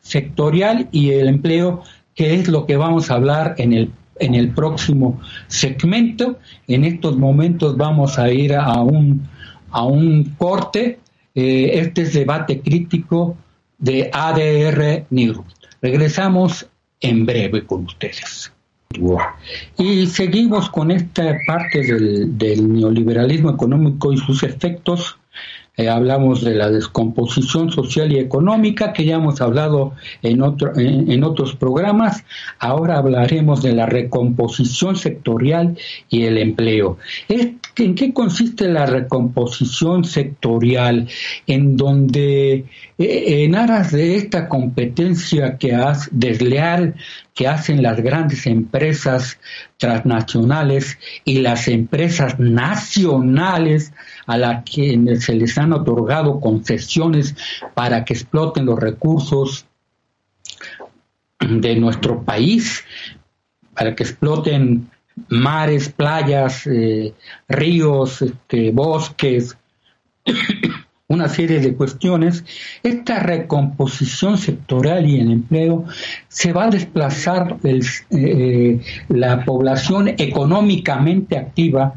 sectorial 0.00 0.88
y 0.90 1.10
el 1.10 1.28
empleo, 1.28 1.82
que 2.14 2.32
es 2.34 2.48
lo 2.48 2.64
que 2.64 2.78
vamos 2.78 3.10
a 3.10 3.14
hablar 3.16 3.56
en 3.58 3.74
el 3.74 3.90
en 4.18 4.34
el 4.34 4.48
próximo 4.52 5.20
segmento. 5.48 6.38
En 6.66 6.84
estos 6.84 7.18
momentos 7.18 7.76
vamos 7.76 8.18
a 8.18 8.32
ir 8.32 8.54
a 8.54 8.80
un 8.80 9.28
a 9.70 9.84
un 9.84 10.34
corte. 10.38 10.98
este 11.34 12.02
es 12.02 12.14
debate 12.14 12.60
crítico 12.60 13.36
de 13.78 14.10
ADR 14.12 15.06
News. 15.10 15.38
Regresamos 15.82 16.66
en 17.00 17.26
breve 17.26 17.64
con 17.66 17.84
ustedes. 17.84 18.52
Y 19.76 20.06
seguimos 20.06 20.70
con 20.70 20.90
esta 20.90 21.38
parte 21.46 21.82
del, 21.82 22.38
del 22.38 22.72
neoliberalismo 22.72 23.50
económico 23.50 24.12
y 24.12 24.16
sus 24.18 24.42
efectos 24.42 25.18
eh, 25.76 25.88
hablamos 25.88 26.42
de 26.42 26.54
la 26.54 26.70
descomposición 26.70 27.70
social 27.70 28.10
y 28.10 28.18
económica, 28.18 28.92
que 28.92 29.04
ya 29.04 29.16
hemos 29.16 29.40
hablado 29.42 29.92
en, 30.22 30.40
otro, 30.40 30.72
en, 30.76 31.22
otros 31.22 31.54
programas. 31.54 32.24
Ahora 32.58 32.96
hablaremos 32.96 33.62
de 33.62 33.72
la 33.74 33.84
recomposición 33.84 34.96
sectorial 34.96 35.76
y 36.08 36.22
el 36.22 36.38
empleo. 36.38 36.96
¿En 37.28 37.94
qué 37.94 38.14
consiste 38.14 38.68
la 38.68 38.86
recomposición 38.86 40.04
sectorial? 40.04 41.08
En 41.46 41.76
donde, 41.76 42.64
eh, 42.96 43.44
en 43.44 43.54
aras 43.54 43.92
de 43.92 44.16
esta 44.16 44.48
competencia 44.48 45.58
que 45.58 45.74
hace 45.74 46.08
desleal 46.10 46.94
que 47.36 47.46
hacen 47.46 47.82
las 47.82 48.00
grandes 48.00 48.46
empresas 48.46 49.38
transnacionales 49.76 50.98
y 51.22 51.40
las 51.40 51.68
empresas 51.68 52.40
nacionales 52.40 53.92
a 54.26 54.36
las 54.36 54.64
que 54.64 55.16
se 55.20 55.34
les 55.34 55.56
han 55.58 55.72
otorgado 55.72 56.40
concesiones 56.40 57.34
para 57.74 58.04
que 58.04 58.14
exploten 58.14 58.66
los 58.66 58.78
recursos 58.78 59.66
de 61.40 61.76
nuestro 61.76 62.22
país, 62.22 62.84
para 63.74 63.94
que 63.94 64.02
exploten 64.02 64.90
mares, 65.28 65.88
playas, 65.88 66.66
eh, 66.66 67.14
ríos, 67.48 68.22
este, 68.22 68.70
bosques, 68.72 69.56
una 71.08 71.28
serie 71.28 71.60
de 71.60 71.74
cuestiones, 71.74 72.44
esta 72.82 73.20
recomposición 73.20 74.38
sectorial 74.38 75.06
y 75.06 75.20
el 75.20 75.30
empleo 75.30 75.84
se 76.28 76.52
va 76.52 76.64
a 76.64 76.70
desplazar 76.70 77.58
eh, 77.62 78.80
la 79.08 79.44
población 79.44 80.08
económicamente 80.08 81.38
activa 81.38 81.94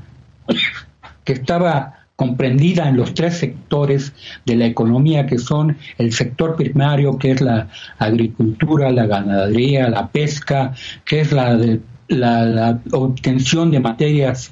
que 1.23 1.33
estaba 1.33 1.98
comprendida 2.19 2.89
en 2.89 2.97
los 2.97 3.13
tres 3.13 3.37
sectores 3.37 4.11
de 4.45 4.57
la 4.57 4.65
economía 4.65 5.25
que 5.25 5.37
son 5.39 5.77
el 5.97 6.11
sector 6.11 6.57
primario 6.57 7.17
que 7.17 7.31
es 7.31 7.39
la 7.39 7.69
agricultura, 7.97 8.91
la 8.91 9.05
ganadería, 9.05 9.89
la 9.89 10.09
pesca, 10.09 10.73
que 11.05 11.21
es 11.21 11.31
la 11.31 12.81
obtención 12.91 13.71
de 13.71 13.79
materias 13.79 14.51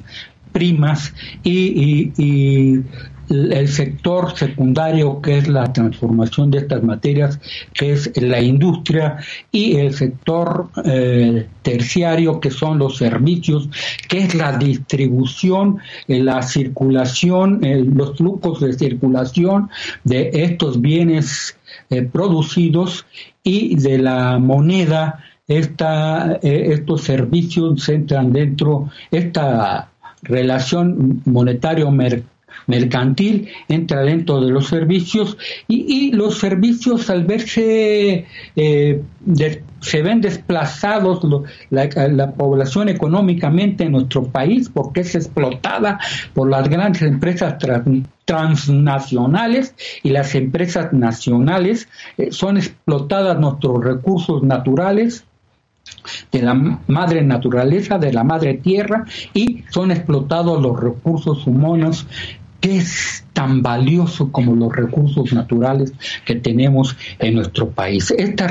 primas 0.54 1.14
y, 1.44 2.14
y 2.18 2.84
el 3.30 3.68
sector 3.68 4.36
secundario, 4.38 5.22
que 5.22 5.38
es 5.38 5.48
la 5.48 5.72
transformación 5.74 6.52
de 6.52 6.60
estas 6.60 6.84
materias, 6.84 7.40
que 7.74 7.92
es 7.92 8.12
la 8.22 8.42
industria, 8.42 9.18
y 9.52 9.78
el 9.78 9.94
sector 9.94 10.70
eh, 10.86 11.48
terciario, 11.62 12.40
que 12.40 12.52
son 12.52 12.80
los 12.80 12.98
servicios, 12.98 13.70
que 14.08 14.20
es 14.20 14.36
la 14.36 14.58
distribución, 14.58 15.80
eh, 16.08 16.20
la 16.20 16.42
circulación, 16.42 17.64
eh, 17.64 17.84
los 17.84 18.18
flujos 18.18 18.62
de 18.62 18.74
circulación 18.74 19.70
de 20.04 20.30
estos 20.34 20.80
bienes 20.82 21.58
producidos 22.12 23.06
y 23.44 23.76
de 23.76 23.98
la 23.98 24.40
moneda. 24.40 25.24
Esta, 25.48 26.40
estos 26.42 27.04
servicios 27.04 27.88
entran 27.88 28.34
dentro 28.34 28.90
esta 29.12 29.90
relación 30.24 31.22
monetario-mercantil 31.24 32.37
mercantil 32.66 33.50
entra 33.68 34.02
dentro 34.02 34.42
de 34.42 34.52
los 34.52 34.68
servicios 34.68 35.38
y, 35.68 36.12
los 36.12 36.40
servicios 36.40 37.10
al 37.10 37.26
verse 37.26 38.26
eh, 38.56 39.02
se 39.82 40.02
ven 40.02 40.22
desplazados 40.22 41.22
la, 41.70 42.32
población 42.32 42.90
económicamente 42.90 43.84
en 43.84 43.92
nuestro 43.92 44.24
país 44.24 44.70
porque 44.70 45.02
es 45.02 45.16
explotada 45.16 46.00
por 46.34 46.50
las 46.50 46.68
grandes 46.70 47.02
empresas 47.04 47.56
transnacionales 48.26 49.76
y 50.04 50.10
las 50.10 50.36
empresas 50.36 50.94
nacionales 50.94 51.88
eh, 52.18 52.32
son 52.32 52.58
explotadas 52.58 53.40
nuestros 53.40 53.84
recursos 53.84 54.44
naturales 54.44 55.26
de 56.32 56.42
la 56.42 56.54
madre 56.54 57.22
naturaleza, 57.22 57.98
de 57.98 58.14
la 58.14 58.24
madre 58.24 58.56
tierra 58.56 59.06
y 59.34 59.64
son 59.70 59.92
explotados 59.92 60.62
los 60.62 60.80
recursos 60.80 61.48
humanos 61.48 62.08
¿Qué 62.68 62.80
es 62.80 63.24
tan 63.32 63.62
valioso 63.62 64.30
como 64.30 64.54
los 64.54 64.76
recursos 64.76 65.32
naturales 65.32 65.94
que 66.26 66.36
tenemos 66.36 66.98
en 67.18 67.36
nuestro 67.36 67.70
país? 67.70 68.12
Esta 68.12 68.50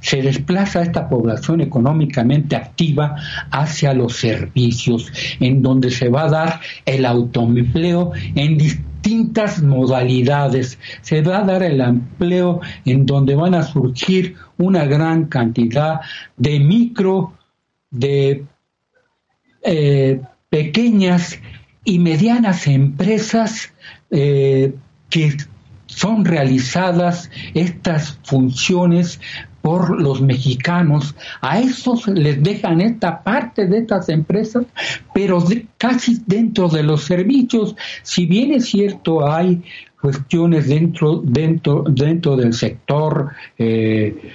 se 0.00 0.22
desplaza 0.22 0.82
esta 0.82 1.08
población 1.08 1.60
económicamente 1.60 2.56
activa 2.56 3.14
hacia 3.52 3.94
los 3.94 4.16
servicios, 4.16 5.12
en 5.38 5.62
donde 5.62 5.92
se 5.92 6.08
va 6.08 6.24
a 6.24 6.30
dar 6.30 6.60
el 6.84 7.06
autoempleo 7.06 8.10
en 8.34 8.58
distintas 8.58 9.62
modalidades. 9.62 10.76
Se 11.02 11.22
va 11.22 11.38
a 11.38 11.44
dar 11.44 11.62
el 11.62 11.80
empleo 11.80 12.60
en 12.84 13.06
donde 13.06 13.36
van 13.36 13.54
a 13.54 13.62
surgir 13.62 14.34
una 14.56 14.84
gran 14.84 15.26
cantidad 15.26 16.00
de 16.36 16.58
micro, 16.58 17.34
de 17.88 18.46
eh, 19.62 20.22
pequeñas 20.50 21.38
y 21.88 21.98
medianas 21.98 22.66
empresas 22.66 23.72
eh, 24.10 24.74
que 25.08 25.38
son 25.86 26.26
realizadas 26.26 27.30
estas 27.54 28.18
funciones 28.24 29.18
por 29.62 29.98
los 29.98 30.20
mexicanos. 30.20 31.14
A 31.40 31.60
esos 31.60 32.06
les 32.08 32.42
dejan 32.42 32.82
esta 32.82 33.22
parte 33.22 33.66
de 33.66 33.78
estas 33.78 34.10
empresas, 34.10 34.66
pero 35.14 35.42
casi 35.78 36.18
dentro 36.26 36.68
de 36.68 36.82
los 36.82 37.04
servicios. 37.04 37.74
Si 38.02 38.26
bien 38.26 38.52
es 38.52 38.66
cierto, 38.66 39.26
hay 39.26 39.62
cuestiones 39.98 40.68
dentro, 40.68 41.22
dentro, 41.24 41.84
dentro 41.88 42.36
del 42.36 42.52
sector 42.52 43.30
eh, 43.56 44.30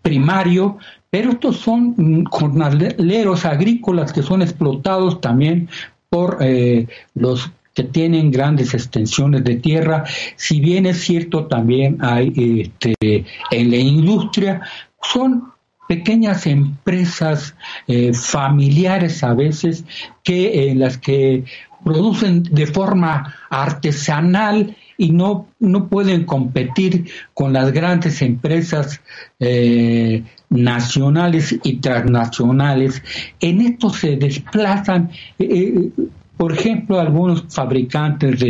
primario, 0.00 0.78
pero 1.14 1.30
estos 1.30 1.58
son 1.58 1.94
mm, 1.96 2.24
jornaleros 2.24 3.44
agrícolas 3.44 4.12
que 4.12 4.24
son 4.24 4.42
explotados 4.42 5.20
también 5.20 5.68
por 6.10 6.38
eh, 6.40 6.88
los 7.14 7.52
que 7.72 7.84
tienen 7.84 8.32
grandes 8.32 8.74
extensiones 8.74 9.44
de 9.44 9.54
tierra, 9.54 10.02
si 10.34 10.58
bien 10.58 10.86
es 10.86 11.02
cierto 11.02 11.46
también 11.46 11.98
hay 12.00 12.32
este, 12.64 13.24
en 13.52 13.70
la 13.70 13.76
industria, 13.76 14.62
son 15.00 15.52
pequeñas 15.86 16.48
empresas 16.48 17.54
eh, 17.86 18.12
familiares 18.12 19.22
a 19.22 19.34
veces 19.34 19.84
que 20.24 20.68
en 20.68 20.80
las 20.80 20.98
que 20.98 21.44
producen 21.84 22.42
de 22.42 22.66
forma 22.66 23.36
artesanal 23.50 24.76
y 24.96 25.10
no, 25.10 25.46
no 25.60 25.88
pueden 25.88 26.24
competir 26.24 27.08
con 27.34 27.52
las 27.52 27.72
grandes 27.72 28.22
empresas 28.22 29.00
eh, 29.38 30.24
nacionales 30.54 31.54
y 31.62 31.76
transnacionales. 31.76 33.02
En 33.40 33.60
esto 33.60 33.90
se 33.90 34.16
desplazan 34.16 35.10
eh, 35.38 35.90
por 36.36 36.52
ejemplo, 36.52 36.98
algunos 36.98 37.44
fabricantes 37.48 38.40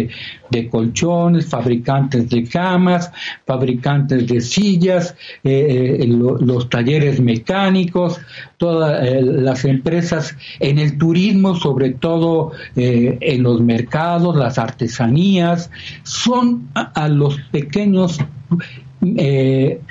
de, 0.50 0.68
colchones, 0.70 1.46
fabricantes 1.46 2.30
de 2.30 2.44
camas, 2.44 3.12
fabricantes 3.46 4.26
de 4.26 4.40
sillas, 4.40 5.14
eh, 5.42 5.98
eh, 6.00 6.06
los 6.06 6.70
talleres 6.70 7.20
mecánicos, 7.20 8.20
todas 8.56 9.06
eh, 9.06 9.20
las 9.20 9.64
empresas 9.66 10.34
en 10.60 10.78
el 10.78 10.96
turismo, 10.96 11.56
sobre 11.56 11.90
todo 11.90 12.52
en 12.74 13.42
los 13.42 13.60
mercados, 13.60 14.34
las 14.36 14.58
artesanías, 14.58 15.70
son 16.04 16.68
a, 16.74 17.08
los 17.08 17.38
pequeños 17.50 18.18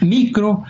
micro, 0.02 0.64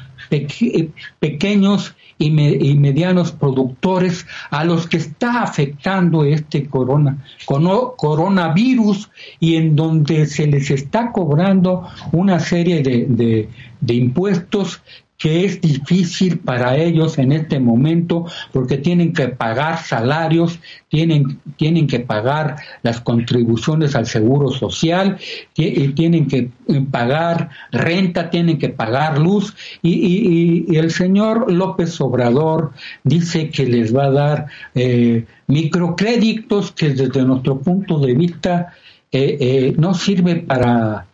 pequeños 1.20 1.96
y, 2.18 2.32
medianos 2.32 3.32
productores 3.32 4.26
a 4.50 4.64
los 4.64 4.88
que 4.88 4.98
está 4.98 5.44
afectando 5.44 6.24
este 6.24 6.68
corona, 6.68 7.24
coronavirus 7.46 9.10
y 9.40 9.56
en 9.56 9.76
donde 9.76 10.26
se 10.26 10.48
les 10.48 10.72
está 10.72 11.12
cobrando 11.12 11.88
una 12.12 12.40
serie 12.40 12.82
de, 12.82 13.50
de 13.80 13.94
impuestos 13.94 14.82
que 15.24 15.46
es 15.46 15.62
difícil 15.62 16.40
para 16.40 16.76
ellos 16.76 17.18
en 17.18 17.32
este 17.32 17.58
momento 17.58 18.26
porque 18.52 18.78
tienen 18.78 19.14
que 19.14 19.30
pagar 19.30 19.82
salarios, 19.82 20.60
tienen, 20.90 21.40
tienen 21.56 21.88
que 21.88 22.02
pagar 22.02 22.58
las 22.82 23.00
contribuciones 23.00 23.96
al 23.96 24.06
seguro 24.06 24.50
social, 24.50 25.18
tienen 25.54 26.28
que 26.28 26.50
pagar 26.92 27.52
renta, 27.72 28.30
tienen 28.30 28.58
que 28.60 28.68
pagar 28.68 29.18
luz 29.18 29.56
y, 29.82 30.76
el 30.76 30.92
señor 30.92 31.50
López 31.50 32.02
Obrador 32.02 32.74
dice 33.06 33.50
que 33.50 33.66
les 33.66 33.96
va 33.96 34.08
a 34.08 34.12
dar 34.12 34.48
eh, 34.76 35.24
microcréditos 35.48 36.74
que 36.74 36.90
desde 36.90 37.24
nuestro 37.24 37.60
punto 37.60 37.98
de 37.98 38.14
vista 38.14 38.74
eh, 39.10 39.38
eh, 39.40 39.74
no 39.78 39.94
sirve 39.94 40.36
para 40.36 41.06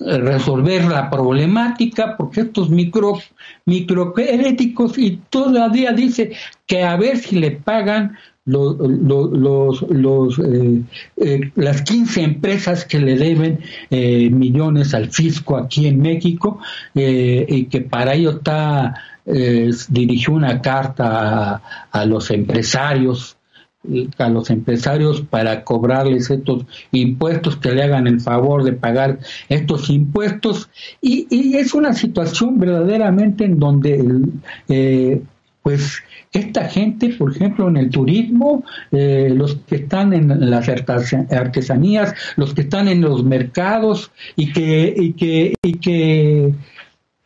resolver 0.00 0.84
la 0.84 1.10
problemática 1.10 2.16
porque 2.16 2.42
estos 2.42 2.70
micro 2.70 3.18
microcréditos 3.64 4.96
y 4.96 5.20
todavía 5.28 5.92
dice 5.92 6.32
que 6.66 6.84
a 6.84 6.96
ver 6.96 7.18
si 7.18 7.36
le 7.36 7.52
pagan 7.52 8.16
los, 8.48 8.78
los, 8.78 9.82
los 9.82 10.38
eh, 10.38 10.82
eh, 11.16 11.52
las 11.54 11.82
15 11.82 12.22
empresas 12.22 12.84
que 12.84 12.98
le 12.98 13.16
deben 13.16 13.60
eh, 13.90 14.30
millones 14.30 14.94
al 14.94 15.10
fisco 15.10 15.56
aquí 15.56 15.86
en 15.86 16.00
México 16.00 16.58
y 16.94 17.64
que 17.64 17.80
para 17.82 18.14
ello 18.14 18.30
está 18.30 18.94
dirigió 19.90 20.32
una 20.32 20.62
carta 20.62 21.60
a 21.90 22.04
los 22.06 22.30
empresarios 22.30 23.37
a 24.18 24.28
los 24.28 24.50
empresarios 24.50 25.20
para 25.22 25.64
cobrarles 25.64 26.30
estos 26.30 26.64
impuestos, 26.92 27.56
que 27.56 27.72
le 27.72 27.82
hagan 27.82 28.06
el 28.06 28.20
favor 28.20 28.64
de 28.64 28.72
pagar 28.72 29.18
estos 29.48 29.90
impuestos. 29.90 30.68
Y, 31.00 31.56
es 31.56 31.74
una 31.74 31.92
situación 31.92 32.58
verdaderamente 32.58 33.44
en 33.44 33.58
donde, 33.58 34.22
eh, 34.68 35.22
pues, 35.62 36.02
esta 36.32 36.68
gente, 36.68 37.10
por 37.10 37.32
ejemplo, 37.34 37.68
en 37.68 37.78
el 37.78 37.90
turismo, 37.90 38.64
eh, 38.92 39.30
los 39.34 39.56
que 39.66 39.76
están 39.76 40.12
en 40.12 40.50
las 40.50 40.68
artesanías, 40.68 42.14
los 42.36 42.52
que 42.54 42.62
están 42.62 42.88
en 42.88 43.00
los 43.00 43.24
mercados 43.24 44.10
y 44.36 44.52
que, 44.52 44.94
y 44.96 45.12
que, 45.14 45.54
y 45.62 45.72
que 45.74 46.54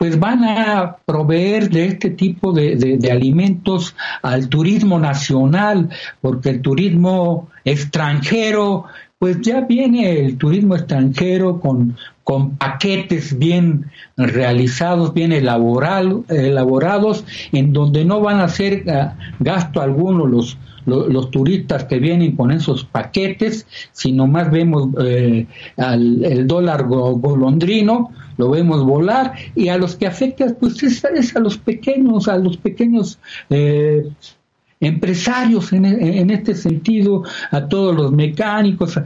pues 0.02 0.18
van 0.18 0.42
a 0.42 0.96
proveer 1.06 1.70
de 1.70 1.86
este 1.86 2.10
tipo 2.10 2.52
de, 2.52 2.98
alimentos 3.08 3.94
al 4.22 4.48
turismo 4.48 4.98
nacional, 4.98 5.90
porque 6.20 6.50
el 6.50 6.60
turismo 6.60 7.48
extranjero, 7.64 8.86
pues 9.20 9.40
ya 9.42 9.60
viene 9.60 10.24
el 10.24 10.38
turismo 10.38 10.74
extranjero 10.74 11.60
con, 11.60 11.96
con 12.24 12.56
paquetes 12.56 13.38
bien 13.38 13.92
realizados, 14.16 15.14
bien 15.14 15.30
elaborados, 15.30 17.24
en 17.52 17.72
donde 17.72 18.04
no 18.04 18.20
van 18.20 18.40
a 18.40 18.46
hacer 18.46 18.82
ah, 18.90 19.14
gasto 19.38 19.80
alguno 19.80 20.26
los, 20.26 20.58
los, 20.86 21.30
turistas 21.30 21.84
que 21.84 21.98
vienen 21.98 22.36
con 22.36 22.50
esos 22.50 22.84
paquetes, 22.84 23.66
sino 23.92 24.26
más 24.26 24.50
vemos 24.50 24.88
eh, 25.04 25.46
al, 25.76 26.24
el 26.24 26.46
dólar 26.46 26.84
golondrino, 26.86 28.10
lo 28.36 28.50
vemos 28.50 28.84
volar 28.84 29.34
y 29.54 29.68
a 29.68 29.78
los 29.78 29.96
que 29.96 30.06
afecta 30.06 30.46
pues 30.58 30.82
es, 30.82 31.04
a 31.36 31.40
los 31.40 31.58
pequeños, 31.58 32.28
a 32.28 32.36
los 32.36 32.56
pequeños 32.56 33.18
eh, 33.50 34.08
empresarios 34.80 35.72
en, 35.72 36.30
este 36.30 36.54
sentido, 36.54 37.22
a 37.52 37.68
todos 37.68 37.94
los 37.94 38.10
mecánicos, 38.10 39.00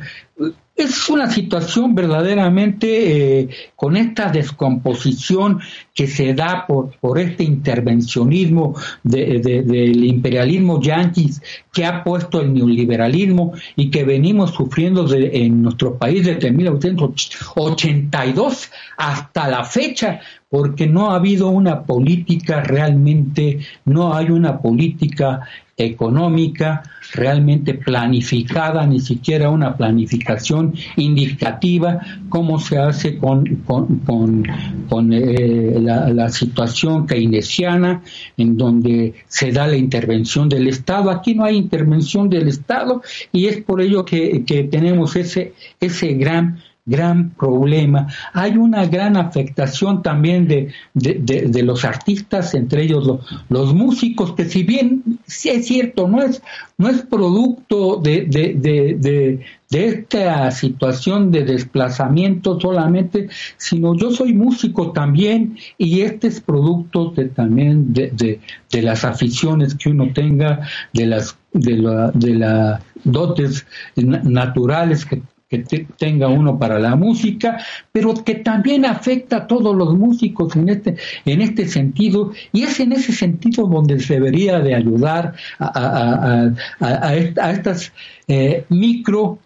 es 0.77 1.09
una 1.09 1.29
situación 1.31 1.95
verdaderamente 1.95 3.41
eh, 3.41 3.49
con 3.75 3.97
esta 3.97 4.31
descomposición 4.31 5.61
que 5.95 6.07
se 6.07 6.35
da 6.35 6.67
por, 6.67 6.95
por 7.01 7.19
este 7.19 7.45
intervencionismo 7.45 8.75
del 9.03 10.05
imperialismo 10.05 10.79
yanquis 10.81 11.41
que 11.73 11.87
ha 11.87 12.05
puesto 12.05 12.43
el 12.43 12.53
neoliberalismo 12.53 13.55
y 13.75 13.89
que 13.91 14.05
venimos 14.05 14.51
sufriendo 14.51 15.07
en 15.15 15.63
nuestro 15.63 15.97
país 15.97 16.27
desde 16.27 16.51
1982 16.51 18.71
hasta 18.99 19.49
la 19.49 19.65
fecha, 19.65 20.21
porque 20.51 20.87
no 20.87 21.11
ha 21.11 21.17
habido 21.17 21.49
una 21.49 21.85
política 21.85 22.61
realmente, 22.61 23.61
no 23.87 24.15
hay 24.15 24.29
una 24.31 24.59
política 24.59 25.41
económica 25.77 26.83
realmente 27.13 27.75
planificada, 27.75 28.87
ni 28.87 29.01
siquiera 29.01 29.51
una 29.51 29.77
planificación 29.77 30.75
indicativa, 30.97 32.01
como 32.29 32.59
se 32.59 32.79
hace 32.79 33.19
con, 33.19 33.45
con, 33.67 35.13
eh, 35.13 35.79
la, 35.81 36.29
situación 36.31 37.07
keynesiana, 37.07 38.03
en 38.37 38.57
donde 38.57 39.15
se 39.29 39.53
da 39.53 39.67
la 39.67 39.77
intervención 39.77 40.49
del 40.49 40.67
Estado. 40.67 41.11
Aquí 41.11 41.35
no 41.35 41.45
hay 41.45 41.57
intervención 41.57 42.29
del 42.29 42.49
Estado 42.49 43.03
y 43.33 43.47
es 43.47 43.63
por 43.63 43.81
ello 43.81 44.05
que, 44.05 44.45
que 44.45 44.65
tenemos 44.65 45.15
ese, 45.15 45.55
ese 45.81 46.15
gran 46.15 46.59
gran 46.87 47.31
problema. 47.31 48.07
Hay 48.33 48.57
una 48.57 48.87
gran 48.87 49.17
afectación 49.17 50.03
también 50.03 50.47
de, 50.47 50.73
de, 50.95 51.63
los 51.65 51.85
artistas, 51.85 52.55
entre 52.55 52.85
ellos 52.85 53.19
los 53.49 53.75
músicos, 53.75 54.33
que 54.35 54.45
si 54.45 54.63
bien 54.63 55.19
sí 55.27 55.49
es 55.49 55.67
cierto, 55.67 56.07
no 56.07 56.23
es, 56.23 56.41
no 56.79 56.89
es 56.89 57.03
producto 57.03 57.97
de, 57.97 58.27
de, 58.27 59.41
esta 59.69 60.51
situación 60.53 61.33
de 61.33 61.45
desplazamiento 61.45 62.59
solamente, 62.61 63.29
sino 63.57 63.97
yo 63.97 64.13
soy 64.13 64.33
músico 64.33 64.93
también 64.93 65.59
y 65.77 66.03
este 66.03 66.29
es 66.29 66.41
producto 66.41 67.11
de, 67.11 67.27
también 67.27 67.93
de, 67.93 68.41
las 68.71 69.05
aficiones 69.05 69.75
que 69.75 69.89
uno 69.89 70.13
tenga, 70.15 70.61
de 70.93 71.07
las 71.07 71.37
de 71.53 71.77
la, 71.79 72.11
de 72.13 72.35
las 72.35 72.83
dotes 73.03 73.67
naturales 73.97 75.07
que, 75.07 75.23
que 75.49 75.59
tenga 75.97 76.29
uno 76.29 76.59
para 76.59 76.79
la 76.79 76.97
música, 76.97 77.59
pero 77.93 78.15
que 78.15 78.37
también 78.37 78.85
afecta 78.85 79.37
a 79.37 79.47
todos 79.47 79.77
los 79.77 79.95
músicos 79.95 80.57
en 80.57 80.69
este, 80.69 80.97
en 81.25 81.41
este 81.41 81.69
sentido, 81.69 82.33
y 82.53 82.65
es 82.65 82.81
en 82.81 82.93
ese 82.93 83.13
sentido 83.13 83.67
donde 83.67 84.01
se 84.01 84.15
debería 84.15 84.59
de 84.59 84.75
ayudar 84.75 85.35
a, 85.59 86.51
a, 86.81 87.17
estas 87.17 87.93
eh, 88.27 88.65
micro, 88.71 89.39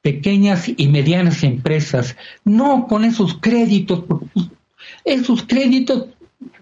pequeñas 0.00 0.70
y 0.74 0.88
medianas 0.88 1.42
empresas, 1.42 2.16
no 2.44 2.86
con 2.86 3.04
esos 3.04 3.38
créditos, 3.38 4.04
esos 5.04 5.42
créditos 5.42 6.06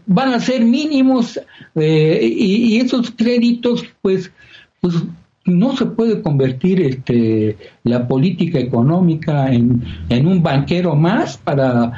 van 0.07 0.35
a 0.35 0.41
ser 0.41 0.65
mínimos 0.65 1.39
eh, 1.77 2.21
y, 2.23 2.75
y, 2.75 2.81
esos 2.81 3.11
créditos 3.13 3.85
pues, 4.03 4.31
pues 4.81 4.95
no 5.47 5.77
se 5.77 5.87
puede 5.87 6.23
convertir 6.23 6.81
este, 6.81 7.59
la 7.83 8.09
política 8.09 8.59
económica 8.59 9.53
en, 9.53 9.83
en 10.09 10.27
un 10.27 10.43
banquero 10.43 10.95
más 10.97 11.37
para, 11.37 11.93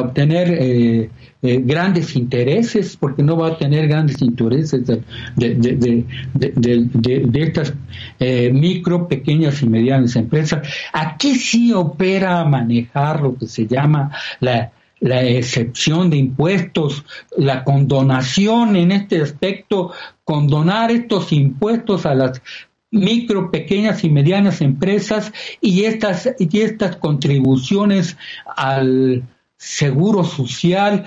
obtener 0.00 0.48
eh, 0.50 1.10
eh, 1.42 1.60
grandes 1.62 2.16
intereses, 2.16 2.96
porque 2.96 3.22
no 3.22 3.36
va 3.36 3.48
a 3.48 3.58
tener 3.58 3.86
grandes 3.86 4.22
intereses 4.22 4.86
de, 4.86 5.02
de, 5.36 6.04
de, 6.32 7.42
estas 7.42 7.74
eh, 8.18 8.50
micro, 8.50 9.06
pequeñas 9.06 9.62
y 9.62 9.68
medianas 9.68 10.16
empresas. 10.16 10.66
Aquí 10.92 11.34
sí 11.34 11.72
opera 11.74 12.44
manejar 12.44 13.20
lo 13.20 13.36
que 13.36 13.46
se 13.46 13.66
llama 13.66 14.10
la, 14.40 14.72
la 15.00 15.22
excepción 15.22 16.08
de 16.08 16.16
impuestos, 16.16 17.04
la 17.36 17.62
condonación 17.62 18.76
en 18.76 18.92
este 18.92 19.20
aspecto, 19.20 19.92
condonar 20.24 20.90
estos 20.90 21.32
impuestos 21.32 22.06
a 22.06 22.14
las 22.14 22.40
micro, 22.90 23.50
pequeñas 23.50 24.04
y 24.04 24.10
medianas 24.10 24.60
empresas 24.60 25.32
y 25.60 25.84
estas, 25.84 26.28
y 26.38 26.60
estas 26.60 26.96
contribuciones 26.96 28.16
al 28.56 29.24
seguro 29.56 30.24
social, 30.24 31.06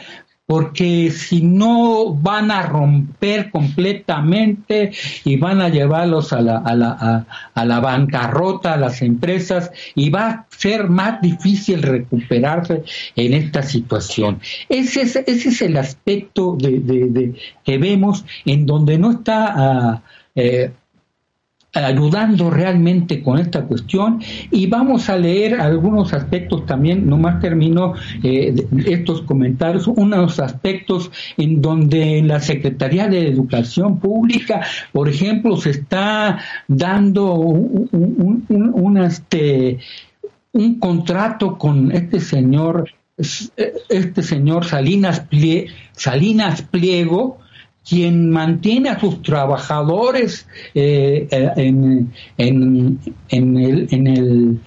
porque 0.49 1.11
si 1.11 1.43
no 1.43 2.11
van 2.11 2.49
a 2.49 2.63
romper 2.63 3.51
completamente 3.51 4.91
y 5.23 5.37
van 5.37 5.61
a 5.61 5.69
llevarlos 5.69 6.33
a 6.33 6.41
la, 6.41 6.57
a 6.57 6.75
la, 6.75 7.27
a, 7.53 7.65
la 7.65 7.79
bancarrota 7.79 8.73
a 8.73 8.77
las 8.77 9.03
empresas 9.03 9.69
y 9.93 10.09
va 10.09 10.27
a 10.27 10.47
ser 10.49 10.89
más 10.89 11.21
difícil 11.21 11.83
recuperarse 11.83 12.81
en 13.15 13.35
esta 13.35 13.61
situación. 13.61 14.39
Ese 14.67 15.03
es, 15.03 15.17
ese 15.17 15.49
es 15.49 15.61
el 15.61 15.77
aspecto 15.77 16.57
de, 16.59 16.79
de, 16.79 17.35
que 17.63 17.77
vemos 17.77 18.25
en 18.43 18.65
donde 18.65 18.97
no 18.97 19.11
está 19.11 20.01
eh, 20.33 20.71
ayudando 21.73 22.49
realmente 22.49 23.21
con 23.21 23.39
esta 23.39 23.63
cuestión. 23.63 24.21
Y 24.51 24.67
vamos 24.67 25.09
a 25.09 25.17
leer 25.17 25.59
algunos 25.59 26.13
aspectos 26.13 26.65
también, 26.65 27.07
nomás 27.07 27.39
termino 27.39 27.93
eh, 28.23 28.55
estos 28.85 29.21
comentarios, 29.21 29.87
unos 29.87 30.39
aspectos 30.39 31.11
en 31.37 31.61
donde 31.61 32.21
la 32.23 32.39
Secretaría 32.39 33.07
de 33.07 33.27
Educación 33.27 33.99
Pública, 33.99 34.61
por 34.91 35.09
ejemplo, 35.09 35.57
se 35.57 35.71
está 35.71 36.39
dando 36.67 37.33
un, 37.33 38.97
este, 38.97 39.79
un 40.53 40.79
contrato 40.79 41.57
con 41.57 41.91
este 41.91 42.19
señor 42.19 42.89
este 43.89 44.23
señor 44.23 44.63
Salinas, 44.63 45.23
Salinas 45.91 46.61
Pliego, 46.61 47.39
quien 47.87 48.29
mantiene 48.29 48.89
a 48.89 48.99
sus 48.99 49.21
trabajadores 49.21 50.47
eh, 50.75 51.27
eh, 51.31 51.51
en, 51.55 52.11
en, 52.37 53.57
el, 53.57 53.87
en 53.91 54.07
el 54.07 54.59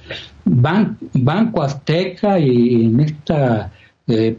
Banco 0.45 1.63
Azteca 1.63 2.39
y 2.39 2.87
en 2.87 3.01
esta 3.01 3.71
eh, 4.09 4.37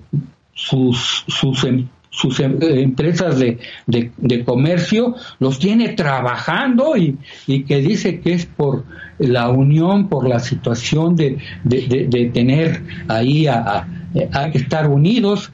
sus, 0.54 1.24
sus, 1.28 1.64
em, 1.64 1.88
sus 2.10 2.40
em, 2.40 2.58
empresas 2.62 3.40
de, 3.40 3.58
de, 3.88 4.44
comercio 4.44 5.16
los 5.40 5.60
tiene 5.60 5.90
trabajando 5.90 6.96
y, 6.98 7.18
que 7.64 7.78
dice 7.78 8.20
que 8.20 8.34
es 8.34 8.46
por 8.46 8.84
la 9.18 9.50
unión, 9.50 10.10
por 10.10 10.28
la 10.28 10.40
situación 10.40 11.16
de, 11.16 11.38
de 11.64 12.32
tener 12.34 12.84
ahí 13.08 13.48
a, 13.48 13.88
estar 14.54 14.90
unidos 14.90 15.52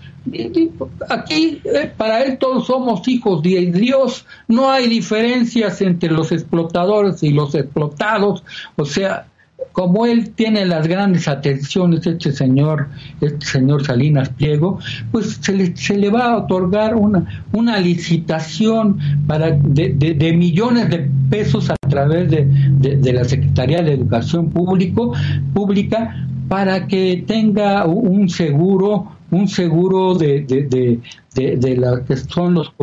Aquí 1.10 1.62
eh, 1.64 1.92
para 1.96 2.24
él 2.24 2.38
todos 2.38 2.68
somos 2.68 3.08
hijos 3.08 3.42
de 3.42 3.72
Dios, 3.72 4.26
no 4.48 4.70
hay 4.70 4.88
diferencias 4.88 5.82
entre 5.82 6.12
los 6.12 6.32
explotadores 6.32 7.24
y 7.24 7.32
los 7.32 7.56
explotados, 7.56 8.44
o 8.76 8.86
sea, 8.86 9.26
como 9.72 10.06
él 10.06 10.32
tiene 10.32 10.66
las 10.66 10.88
grandes 10.88 11.28
atenciones, 11.28 12.06
este 12.06 12.32
señor, 12.32 12.88
este 13.22 13.46
señor 13.46 13.86
Salinas 13.86 14.30
Pliego, 14.30 14.80
pues 15.12 15.40
se 15.42 15.54
le, 15.54 15.76
se 15.76 15.98
le 15.98 16.10
va 16.10 16.32
a 16.32 16.38
otorgar 16.38 16.96
una, 16.96 17.44
una 17.54 17.80
licitación 17.80 19.00
para 19.28 19.52
de, 19.52 20.34
millones 20.38 20.90
de 20.90 21.10
pesos 21.30 21.70
a 21.70 21.76
través 21.88 22.30
de, 22.30 22.46
de, 22.46 23.14
la 23.14 23.24
Secretaría 23.24 23.82
de 23.82 23.94
Educación 23.94 24.50
Público, 24.50 25.14
Pública 25.54 26.28
para 26.48 26.88
que 26.88 27.24
tenga 27.28 27.86
un 27.86 28.28
seguro 28.30 29.19
un 29.32 29.48
seguro 29.48 30.16
de, 30.16 30.42
de, 30.42 31.00
de, 31.34 31.58
de, 31.58 31.78
la 31.78 32.04
que 32.04 32.18
son 32.18 32.56
los, 32.56 32.74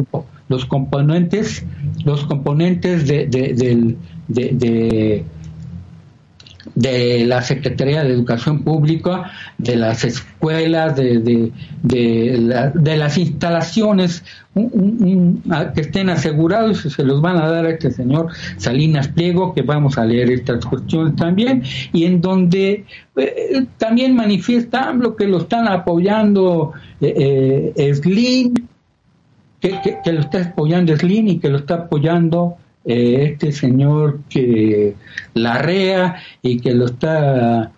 los 0.48 0.64
componentes, 0.66 1.64
los 2.04 2.24
componentes 2.24 3.06
de, 3.06 3.26
de, 3.26 3.96
de, 4.28 5.24
de 6.76 7.24
la 7.24 7.40
Secretaría 7.40 8.04
de 8.04 8.12
Educación 8.12 8.62
Pública, 8.62 9.32
de 9.56 9.76
las 9.76 10.04
escuelas, 10.04 10.94
de, 10.94 11.18
de, 11.18 11.52
de, 11.82 12.96
las 12.96 13.16
instalaciones 13.16 14.22
que 14.54 15.80
estén 15.80 16.10
asegurados 16.10 16.84
y 16.84 16.90
se 16.90 17.02
los 17.02 17.22
van 17.22 17.38
a 17.38 17.48
dar 17.50 17.64
a 17.64 17.70
este 17.70 17.90
señor 17.90 18.28
Salinas 18.58 19.08
Pliego, 19.08 19.54
que 19.54 19.62
vamos 19.62 19.96
a 19.96 20.04
leer 20.04 20.30
estas 20.30 20.66
cuestiones 20.66 21.16
también, 21.16 21.62
y 21.94 22.04
en 22.04 22.20
donde 22.20 22.84
eh, 23.16 23.66
también 23.78 24.14
manifiesta 24.14 24.92
lo 24.92 25.16
que 25.16 25.26
lo 25.26 25.38
están 25.38 25.68
apoyando 25.68 26.74
eh, 27.00 27.72
eh 27.74 27.94
Slim, 27.94 28.52
que, 29.60 30.12
lo 30.12 30.20
está 30.20 30.42
apoyando 30.42 30.94
Slim 30.94 31.28
y 31.28 31.38
que 31.38 31.48
lo 31.48 31.56
está 31.56 31.74
apoyando 31.74 32.58
eh, 32.86 33.30
este 33.32 33.52
señor 33.52 34.20
que 34.28 34.94
la 35.34 35.58
rea 35.58 36.22
y 36.42 36.60
que 36.60 36.72
lo 36.72 36.86
está 36.86 37.72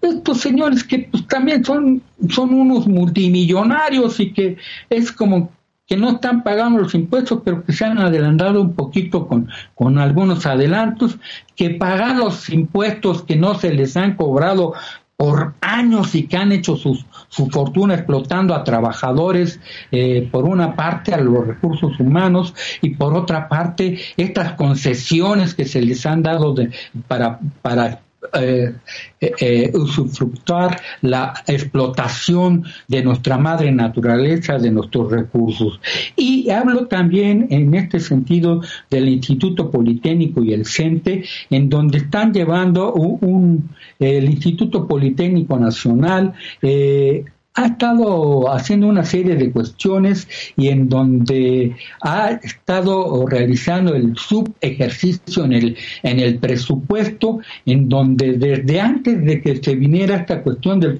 estos 0.00 0.40
señores 0.40 0.82
que 0.82 1.08
pues, 1.10 1.26
también 1.26 1.64
son 1.64 2.02
son 2.30 2.54
unos 2.54 2.88
multimillonarios 2.88 4.18
y 4.18 4.32
que 4.32 4.56
es 4.88 5.12
como 5.12 5.50
que 5.90 5.96
no 5.96 6.10
están 6.10 6.44
pagando 6.44 6.78
los 6.78 6.94
impuestos, 6.94 7.40
pero 7.44 7.64
que 7.64 7.72
se 7.72 7.84
han 7.84 7.98
adelantado 7.98 8.62
un 8.62 8.74
poquito 8.74 9.26
con, 9.26 9.48
con 9.74 9.98
algunos 9.98 10.46
adelantos, 10.46 11.18
que 11.56 11.70
pagan 11.70 12.20
los 12.20 12.48
impuestos 12.48 13.24
que 13.24 13.34
no 13.34 13.56
se 13.56 13.74
les 13.74 13.96
han 13.96 14.14
cobrado 14.14 14.74
por 15.16 15.54
años 15.60 16.14
y 16.14 16.28
que 16.28 16.36
han 16.36 16.52
hecho 16.52 16.76
sus, 16.76 17.04
su 17.30 17.48
fortuna 17.48 17.94
explotando 17.94 18.54
a 18.54 18.64
trabajadores, 18.64 19.60
eh, 19.90 20.28
por 20.30 20.44
una 20.44 20.76
parte 20.76 21.14
a 21.14 21.18
los 21.18 21.46
recursos 21.46 21.98
humanos 21.98 22.54
y 22.82 22.90
por 22.90 23.16
otra 23.16 23.48
parte 23.48 23.98
estas 24.16 24.52
concesiones 24.52 25.54
que 25.54 25.64
se 25.64 25.80
les 25.80 26.04
han 26.04 26.22
dado 26.22 26.52
de, 26.52 26.70
para, 27.08 27.38
para 27.62 28.02
eh, 28.34 28.74
eh, 29.18 29.32
eh, 29.40 29.70
usufructuar 29.74 30.78
la 31.00 31.32
explotación 31.46 32.64
de 32.86 33.02
nuestra 33.02 33.38
madre 33.38 33.72
naturaleza, 33.72 34.58
de 34.58 34.70
nuestros 34.70 35.10
recursos. 35.10 35.80
Y 36.16 36.50
hablo 36.50 36.86
también 36.86 37.46
en 37.50 37.72
este 37.74 37.98
sentido 37.98 38.60
del 38.90 39.08
Instituto 39.08 39.70
Politécnico 39.70 40.44
y 40.44 40.52
el 40.52 40.66
CENTE, 40.66 41.24
en 41.48 41.70
donde 41.70 41.98
están 41.98 42.34
llevando 42.34 42.92
un, 42.92 43.70
el 43.98 44.28
Instituto 44.28 44.86
Politécnico 44.86 45.58
Nacional 45.58 46.34
eh, 46.60 47.24
ha 47.60 47.66
estado 47.66 48.50
haciendo 48.50 48.86
una 48.86 49.04
serie 49.04 49.36
de 49.36 49.50
cuestiones 49.50 50.26
y 50.56 50.68
en 50.68 50.88
donde 50.88 51.76
ha 52.00 52.30
estado 52.42 53.26
realizando 53.26 53.94
el 53.94 54.16
subejercicio 54.16 55.44
en 55.44 55.52
el, 55.52 55.76
en 56.02 56.20
el 56.20 56.38
presupuesto, 56.38 57.40
en 57.66 57.88
donde 57.88 58.32
desde 58.38 58.80
antes 58.80 59.22
de 59.22 59.42
que 59.42 59.56
se 59.56 59.74
viniera 59.74 60.16
esta 60.16 60.42
cuestión 60.42 60.80
del 60.80 60.98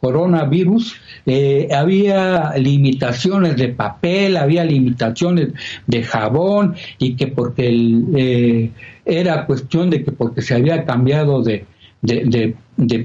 coronavirus, 0.00 0.94
eh, 1.26 1.68
había 1.74 2.52
limitaciones 2.56 3.56
de 3.56 3.68
papel, 3.70 4.36
había 4.36 4.64
limitaciones 4.64 5.48
de 5.88 6.04
jabón 6.04 6.76
y 6.98 7.16
que 7.16 7.26
porque 7.26 7.68
eh, 8.16 8.70
era 9.04 9.44
cuestión 9.44 9.90
de 9.90 10.04
que 10.04 10.12
porque 10.12 10.40
se 10.40 10.54
había 10.54 10.84
cambiado 10.84 11.42
de, 11.42 11.64
de, 12.00 12.24
de, 12.26 12.54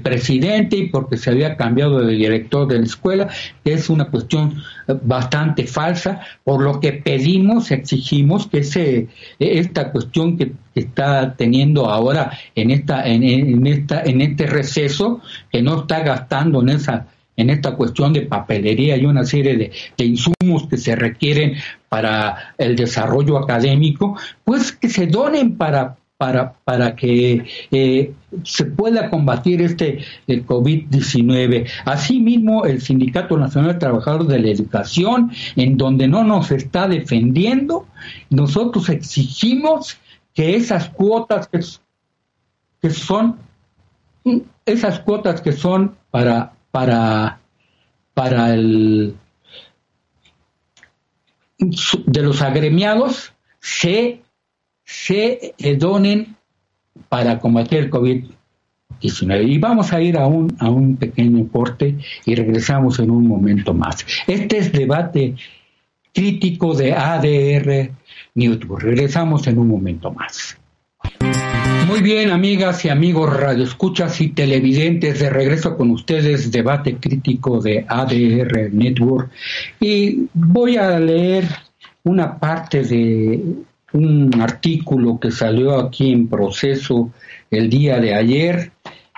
presidente 0.02 0.76
y 0.76 0.88
porque 0.88 1.16
se 1.16 1.30
había 1.30 1.56
cambiado 1.56 2.00
de 2.00 2.14
director 2.14 2.66
de 2.66 2.78
la 2.78 2.84
escuela, 2.84 3.28
que 3.64 3.72
es 3.72 3.90
una 3.90 4.06
cuestión 4.06 4.62
eh, 4.88 4.94
bastante 5.02 5.66
falsa, 5.66 6.20
por 6.44 6.62
lo 6.62 6.80
que 6.80 6.92
pedimos, 6.92 7.70
exigimos 7.70 8.46
que 8.46 8.58
ese, 8.58 9.08
esta 9.38 9.90
cuestión 9.92 10.36
que, 10.36 10.52
está 10.74 11.34
teniendo 11.36 11.86
ahora 11.86 12.32
en 12.54 12.70
esta, 12.70 13.06
en, 13.08 13.66
esta, 13.66 14.02
en 14.02 14.20
este 14.20 14.46
receso, 14.46 15.22
que 15.50 15.62
no 15.62 15.80
está 15.80 16.00
gastando 16.00 16.60
en 16.60 16.68
esa 16.68 17.06
en 17.38 17.50
esta 17.50 17.76
cuestión 17.76 18.12
de 18.12 18.22
papelería 18.22 18.96
y 18.96 19.04
una 19.04 19.24
serie 19.24 19.56
de, 19.56 19.72
de, 19.96 20.04
insumos 20.04 20.66
que 20.68 20.78
se 20.78 20.96
requieren 20.96 21.54
para 21.88 22.54
el 22.56 22.76
desarrollo 22.76 23.38
académico, 23.38 24.16
pues 24.44 24.72
que 24.72 24.88
se 24.88 25.06
donen 25.06 25.56
para, 25.56 25.96
para, 26.18 26.54
para 26.64 26.96
que 26.96 27.44
eh, 27.70 28.12
se 28.42 28.64
pueda 28.64 29.10
combatir 29.10 29.60
este 29.60 30.04
el 30.26 30.46
COVID-19. 30.46 31.68
Asimismo, 31.84 32.64
el 32.64 32.80
Sindicato 32.80 33.36
Nacional 33.36 33.74
de 33.74 33.78
Trabajadores 33.78 34.28
de 34.28 34.38
la 34.38 34.48
Educación, 34.48 35.30
en 35.56 35.76
donde 35.76 36.08
no 36.08 36.24
nos 36.24 36.50
está 36.50 36.88
defendiendo, 36.88 37.86
nosotros 38.30 38.88
exigimos 38.88 39.98
que 40.34 40.56
esas 40.56 40.88
cuotas 40.90 41.48
que, 41.48 41.60
que 42.80 42.90
son 42.90 43.36
esas 44.64 45.00
cuotas 45.00 45.40
que 45.40 45.52
son 45.52 45.96
para 46.10 46.52
para 46.72 47.38
para 48.14 48.54
el 48.54 49.16
de 52.06 52.22
los 52.22 52.42
agremiados 52.42 53.32
se 53.60 54.20
se 54.86 55.52
donen 55.78 56.36
para 57.08 57.38
combatir 57.38 57.78
el 57.80 57.90
COVID-19. 57.90 59.48
Y 59.48 59.58
vamos 59.58 59.92
a 59.92 60.00
ir 60.00 60.16
a 60.16 60.26
un, 60.26 60.56
a 60.60 60.70
un 60.70 60.96
pequeño 60.96 61.48
corte 61.48 61.96
y 62.24 62.34
regresamos 62.34 62.98
en 63.00 63.10
un 63.10 63.26
momento 63.26 63.74
más. 63.74 64.06
Este 64.26 64.58
es 64.58 64.72
debate 64.72 65.34
crítico 66.14 66.74
de 66.74 66.94
ADR 66.94 67.90
Newton. 68.34 68.80
Regresamos 68.80 69.46
en 69.48 69.58
un 69.58 69.68
momento 69.68 70.12
más. 70.12 70.56
Muy 71.86 72.00
bien, 72.00 72.30
amigas 72.30 72.84
y 72.84 72.88
amigos 72.88 73.32
radioescuchas 73.38 74.20
y 74.20 74.28
televidentes, 74.28 75.20
de 75.20 75.30
regreso 75.30 75.76
con 75.76 75.90
ustedes, 75.90 76.50
debate 76.50 76.96
crítico 76.96 77.60
de 77.60 77.84
ADR 77.88 78.72
Network. 78.72 79.30
Y 79.78 80.28
voy 80.34 80.76
a 80.76 80.98
leer 80.98 81.44
una 82.02 82.38
parte 82.38 82.82
de 82.82 83.40
un 83.96 84.40
artículo 84.40 85.18
que 85.18 85.30
salió 85.30 85.78
aquí 85.78 86.12
en 86.12 86.28
proceso 86.28 87.10
el 87.50 87.70
día 87.70 87.98
de 88.00 88.14
ayer 88.14 88.72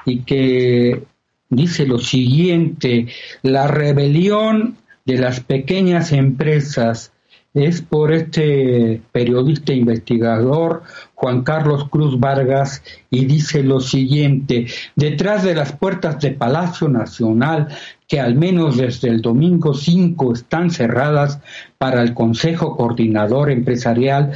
y 0.04 0.20
que 0.20 1.02
dice 1.48 1.86
lo 1.86 1.98
siguiente, 1.98 3.08
la 3.42 3.66
rebelión 3.66 4.76
de 5.04 5.18
las 5.18 5.40
pequeñas 5.40 6.12
empresas 6.12 7.12
es 7.54 7.80
por 7.80 8.12
este 8.12 9.00
periodista 9.10 9.72
investigador 9.72 10.82
Juan 11.14 11.42
Carlos 11.42 11.88
Cruz 11.88 12.20
Vargas 12.20 12.82
y 13.10 13.24
dice 13.24 13.62
lo 13.62 13.80
siguiente, 13.80 14.66
detrás 14.94 15.42
de 15.42 15.54
las 15.54 15.72
puertas 15.72 16.20
de 16.20 16.32
Palacio 16.32 16.88
Nacional, 16.88 17.68
que 18.06 18.20
al 18.20 18.34
menos 18.34 18.76
desde 18.76 19.08
el 19.08 19.22
domingo 19.22 19.74
5 19.74 20.34
están 20.34 20.70
cerradas 20.70 21.40
para 21.78 22.02
el 22.02 22.14
Consejo 22.14 22.76
Coordinador 22.76 23.50
Empresarial, 23.50 24.32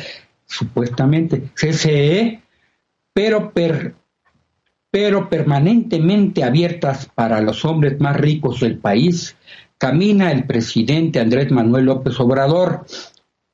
supuestamente 0.53 1.51
CCE, 1.55 2.43
pero, 3.13 3.53
pero 4.91 5.29
permanentemente 5.29 6.45
abiertas 6.45 7.11
para 7.15 7.41
los 7.41 7.65
hombres 7.65 7.99
más 8.01 8.17
ricos 8.17 8.61
del 8.61 8.79
país, 8.79 9.37
camina 9.79 10.31
el 10.31 10.45
presidente 10.45 11.21
Andrés 11.21 11.51
Manuel 11.51 11.87
López 11.87 12.19
Obrador, 12.21 12.85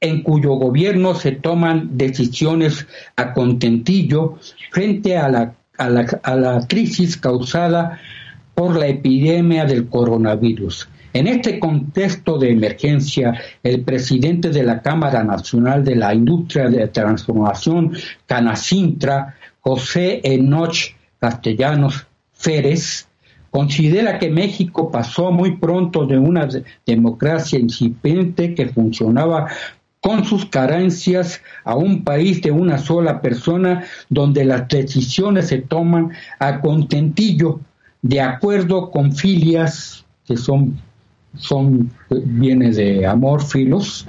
en 0.01 0.23
cuyo 0.23 0.55
gobierno 0.55 1.15
se 1.15 1.33
toman 1.33 1.97
decisiones 1.97 2.87
a 3.17 3.33
contentillo 3.33 4.39
frente 4.71 5.17
a 5.17 5.29
la, 5.29 5.55
a 5.77 5.89
la, 5.89 6.21
a 6.23 6.37
la 6.37 6.67
crisis 6.67 7.17
causada 7.17 8.01
por 8.55 8.77
la 8.77 8.89
epidemia 8.89 9.65
del 9.65 9.89
coronavirus. 9.89 10.89
En 11.14 11.27
este 11.27 11.59
contexto 11.59 12.38
de 12.38 12.51
emergencia, 12.51 13.35
el 13.62 13.83
presidente 13.83 14.51
de 14.51 14.62
la 14.62 14.83
Cámara 14.83 15.25
Nacional 15.25 15.83
de 15.83 15.97
la 15.97 16.14
Industria 16.14 16.68
de 16.68 16.87
Transformación, 16.88 17.92
Canacintra, 18.27 19.35
José 19.61 20.21
Enoch 20.23 20.94
Castellanos 21.18 22.07
Férez, 22.33 23.09
considera 23.51 24.18
que 24.18 24.31
México 24.31 24.90
pasó 24.90 25.33
muy 25.33 25.57
pronto 25.57 26.05
de 26.05 26.18
una 26.18 26.47
democracia 26.87 27.59
incipiente 27.59 28.55
que 28.55 28.66
funcionaba 28.66 29.49
con 30.01 30.25
sus 30.25 30.47
carencias 30.47 31.40
a 31.64 31.75
un 31.75 32.05
país 32.05 32.42
de 32.42 32.51
una 32.51 32.79
sola 32.79 33.21
persona 33.21 33.85
donde 34.11 34.44
las 34.44 34.68
decisiones 34.68 35.49
se 35.49 35.59
toman 35.59 36.12
a 36.38 36.61
contentillo, 36.61 37.61
de 38.03 38.21
acuerdo 38.21 38.90
con 38.90 39.12
filias 39.12 40.05
que 40.27 40.37
son 40.37 40.79
son 41.37 41.91
viene 42.11 42.71
de 42.71 43.07
amor, 43.07 43.45
filos, 43.45 44.07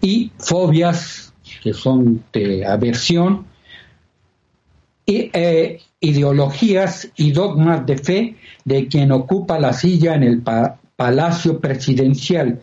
y 0.00 0.30
fobias, 0.38 1.32
que 1.62 1.72
son 1.72 2.22
de 2.32 2.64
aversión, 2.66 3.46
y, 5.06 5.30
eh, 5.32 5.80
ideologías 6.00 7.10
y 7.16 7.32
dogmas 7.32 7.86
de 7.86 7.96
fe 7.96 8.36
de 8.64 8.88
quien 8.88 9.12
ocupa 9.12 9.58
la 9.58 9.72
silla 9.72 10.14
en 10.14 10.24
el 10.24 10.42
palacio 10.96 11.60
presidencial. 11.60 12.60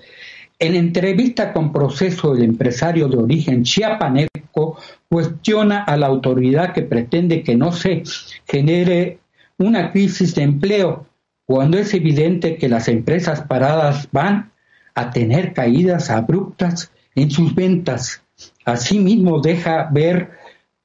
En 0.59 0.75
entrevista 0.75 1.53
con 1.53 1.71
Proceso, 1.71 2.35
el 2.35 2.43
empresario 2.43 3.07
de 3.07 3.17
origen 3.17 3.63
chiapaneco 3.63 4.77
cuestiona 5.07 5.83
a 5.83 5.95
la 5.95 6.07
autoridad 6.07 6.73
que 6.73 6.81
pretende 6.81 7.43
que 7.43 7.55
no 7.55 7.71
se 7.71 8.03
genere 8.45 9.19
una 9.57 9.91
crisis 9.91 10.35
de 10.35 10.43
empleo 10.43 11.05
cuando 11.49 11.79
es 11.79 11.95
evidente 11.95 12.57
que 12.57 12.69
las 12.69 12.87
empresas 12.87 13.41
paradas 13.41 14.07
van 14.11 14.51
a 14.93 15.09
tener 15.09 15.51
caídas 15.51 16.11
abruptas 16.11 16.91
en 17.15 17.31
sus 17.31 17.55
ventas. 17.55 18.21
Asimismo, 18.65 19.39
deja 19.39 19.89
ver 19.91 20.29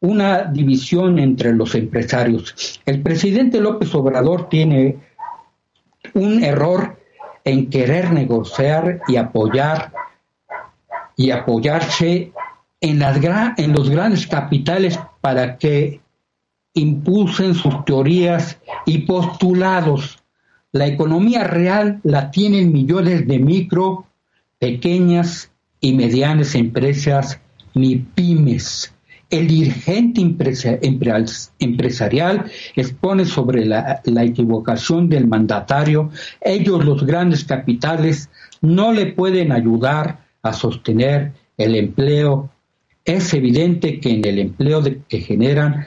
una 0.01 0.45
división 0.45 1.19
entre 1.19 1.53
los 1.53 1.75
empresarios. 1.75 2.81
El 2.87 3.03
presidente 3.03 3.61
López 3.61 3.95
Obrador 3.95 4.49
tiene 4.49 4.97
un 6.15 6.43
error 6.43 6.99
en 7.45 7.69
querer 7.69 8.11
negociar 8.15 9.03
y 9.07 9.17
apoyar 9.17 9.93
y 11.15 11.31
apoyarse 11.31 12.33
en, 12.81 13.01
las 13.01 13.19
en 13.59 13.73
los 13.75 13.91
grandes 13.91 14.27
capitales 14.27 14.99
para 15.21 15.59
que 15.59 16.01
impulsen 16.73 17.55
sus 17.55 17.85
teorías 17.85 18.59
y 18.87 19.01
postulados 19.01 20.24
la 20.75 20.89
economía 20.89 21.45
real 21.45 22.01
la 22.03 22.33
tienen 22.33 22.73
millones 22.73 23.29
de 23.29 23.39
micro, 23.39 24.07
pequeñas 24.59 25.53
y 25.81 25.95
medianas 25.95 26.57
empresas, 26.57 27.41
ni 27.75 27.99
pymes. 27.99 28.93
El 29.31 29.47
dirigente 29.47 30.21
empresarial 31.61 32.51
expone 32.75 33.25
sobre 33.25 33.65
la, 33.65 34.03
la 34.05 34.25
equivocación 34.25 35.09
del 35.09 35.29
mandatario. 35.29 36.11
Ellos, 36.41 36.85
los 36.85 37.07
grandes 37.07 37.45
capitales, 37.45 38.29
no 38.61 38.93
le 38.93 39.07
pueden 39.07 39.53
ayudar 39.53 40.27
a 40.43 40.53
sostener 40.53 41.35
el 41.57 41.77
empleo. 41.77 42.51
Es 43.05 43.33
evidente 43.33 44.01
que 44.01 44.11
en 44.11 44.25
el 44.25 44.41
empleo 44.41 44.83
que 45.09 45.21
generan 45.21 45.87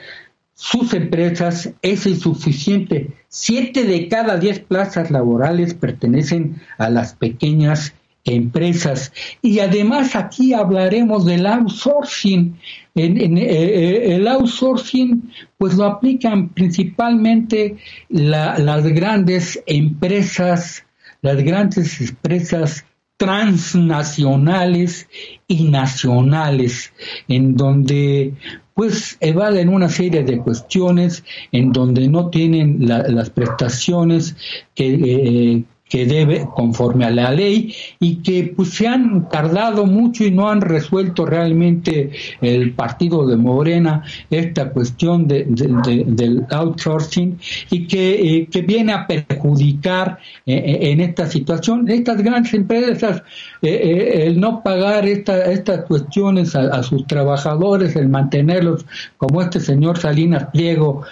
sus 0.60 0.92
empresas 0.92 1.70
es 1.82 2.04
insuficiente. 2.04 3.12
Siete 3.28 3.84
de 3.84 4.08
cada 4.08 4.38
diez 4.38 4.58
plazas 4.58 5.08
laborales 5.08 5.72
pertenecen 5.72 6.60
a 6.78 6.90
las 6.90 7.14
pequeñas 7.14 7.94
empresas. 8.24 9.12
Y 9.40 9.60
además 9.60 10.16
aquí 10.16 10.54
hablaremos 10.54 11.24
del 11.26 11.46
outsourcing. 11.46 12.58
Eh, 12.96 13.06
eh, 13.06 14.16
el 14.16 14.26
outsourcing 14.26 15.30
pues 15.58 15.76
lo 15.76 15.84
aplican 15.84 16.48
principalmente 16.48 17.76
las 18.08 18.84
grandes 18.88 19.62
empresas, 19.64 20.84
las 21.22 21.36
grandes 21.36 22.00
empresas 22.00 22.84
transnacionales 23.18 25.08
y 25.46 25.64
nacionales, 25.64 26.92
en 27.26 27.56
donde 27.56 28.32
pues 28.74 29.18
evaden 29.20 29.68
una 29.70 29.88
serie 29.88 30.22
de 30.22 30.38
cuestiones 30.38 31.24
en 31.50 31.72
donde 31.72 32.06
no 32.08 32.30
tienen 32.30 32.86
las 32.86 33.30
prestaciones 33.30 34.36
que, 34.74 34.94
eh, 34.94 35.64
que 35.88 36.06
debe 36.06 36.46
conforme 36.54 37.04
a 37.04 37.10
la 37.10 37.30
ley 37.32 37.74
y 37.98 38.16
que 38.16 38.52
pues 38.54 38.70
se 38.70 38.86
han 38.86 39.28
tardado 39.28 39.86
mucho 39.86 40.24
y 40.24 40.30
no 40.30 40.48
han 40.48 40.60
resuelto 40.60 41.24
realmente 41.24 42.10
el 42.40 42.72
partido 42.72 43.26
de 43.26 43.36
Morena 43.36 44.04
esta 44.30 44.70
cuestión 44.70 45.26
de, 45.26 45.46
del 45.48 46.44
outsourcing 46.50 47.38
y 47.70 47.86
que, 47.86 48.36
eh, 48.36 48.48
que, 48.50 48.62
viene 48.62 48.92
a 48.92 49.06
perjudicar 49.06 50.18
eh, 50.44 50.54
eh, 50.54 50.90
en 50.90 51.00
esta 51.00 51.26
situación 51.26 51.88
estas 51.88 52.22
grandes 52.22 52.52
empresas. 52.54 53.22
El 53.60 54.38
no 54.38 54.62
pagar 54.62 55.06
esta, 55.06 55.50
estas 55.50 55.84
cuestiones 55.84 56.54
a, 56.54 56.82
sus 56.82 57.06
trabajadores 57.06 57.96
el 57.96 58.08
mantenerlos 58.08 58.86
como 59.16 59.42
este 59.42 59.58
señor 59.58 59.98
Salinas 59.98 60.46
Pliego 60.52 61.02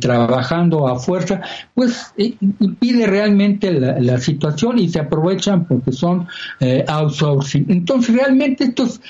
trabajando 0.00 0.88
a 0.88 0.98
fuerza 0.98 1.40
pues 1.72 2.12
impide 2.16 3.06
realmente 3.06 3.70
la 3.72 4.13
situación 4.18 4.78
y 4.78 4.88
se 4.88 5.00
aprovechan 5.00 5.66
porque 5.66 5.92
son 5.92 6.26
eh, 6.60 6.84
outsourcing. 6.86 7.66
Entonces, 7.68 8.14
realmente 8.14 8.64
estos 8.64 9.00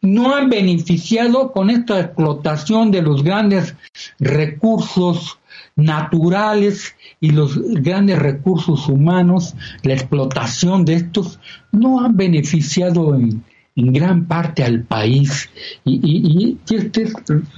no 0.00 0.34
han 0.34 0.50
beneficiado 0.50 1.50
con 1.52 1.70
esta 1.70 2.00
explotación 2.00 2.90
de 2.90 3.02
los 3.02 3.22
grandes 3.22 3.74
recursos 4.20 5.38
naturales 5.76 6.94
y 7.20 7.30
los 7.30 7.58
grandes 7.58 8.18
recursos 8.18 8.88
humanos, 8.88 9.54
la 9.82 9.94
explotación 9.94 10.84
de 10.84 10.94
estos, 10.94 11.40
no 11.72 12.04
han 12.04 12.16
beneficiado 12.16 13.14
en, 13.14 13.42
en 13.76 13.92
gran 13.92 14.26
parte 14.26 14.62
al 14.62 14.82
país 14.82 15.48
y, 15.84 15.94
y, 16.02 16.58
y 16.68 16.74
este 16.74 17.02
es 17.02 17.14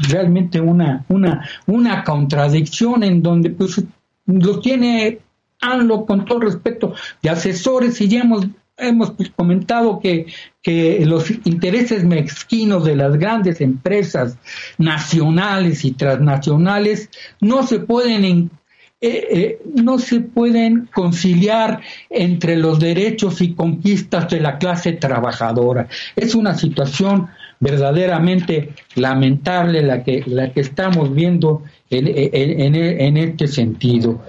realmente 0.09 0.61
una, 0.61 1.05
una, 1.09 1.47
una 1.67 2.05
contradicción 2.05 3.03
en 3.03 3.23
donde 3.23 3.51
pues 3.51 3.83
lo 4.27 4.61
tiene 4.61 5.19
ANLO 5.61 6.07
con 6.07 6.25
todo 6.25 6.41
respeto 6.41 6.95
de 7.23 7.31
asesores 7.31 8.01
y 8.01 8.09
ya 8.09 8.21
hemos 8.21 8.47
hemos 8.79 9.13
comentado 9.35 10.01
que, 10.01 10.27
que, 10.63 11.05
los 11.07 11.31
intereses 11.31 12.05
mezquinos 12.05 12.85
de 12.85 12.97
las 12.97 13.17
grandes 13.17 13.61
empresas 13.61 14.37
nacionales 14.77 15.85
y 15.85 15.93
transnacionales 15.93 17.09
no 17.41 17.67
se 17.67 17.79
pueden 17.79 18.51
eh, 18.99 19.29
eh, 19.31 19.59
no 19.75 19.99
se 19.99 20.21
pueden 20.21 20.89
conciliar 20.93 21.81
entre 22.09 22.57
los 22.57 22.79
derechos 22.81 23.43
y 23.43 23.53
conquistas 23.55 24.31
de 24.31 24.41
la 24.41 24.57
clase 24.57 24.95
trabajadora. 24.95 25.87
Es 26.17 26.35
una 26.35 26.55
situación 26.55 27.29
verdaderamente 27.61 28.71
lamentable 28.95 29.83
la 29.83 30.03
que, 30.03 30.23
la 30.27 30.51
que 30.51 30.61
estamos 30.61 31.15
viendo 31.15 31.63
en, 31.91 32.09
en, 32.09 32.75
en 32.75 33.17
este 33.19 33.49
sentido. 33.49 34.23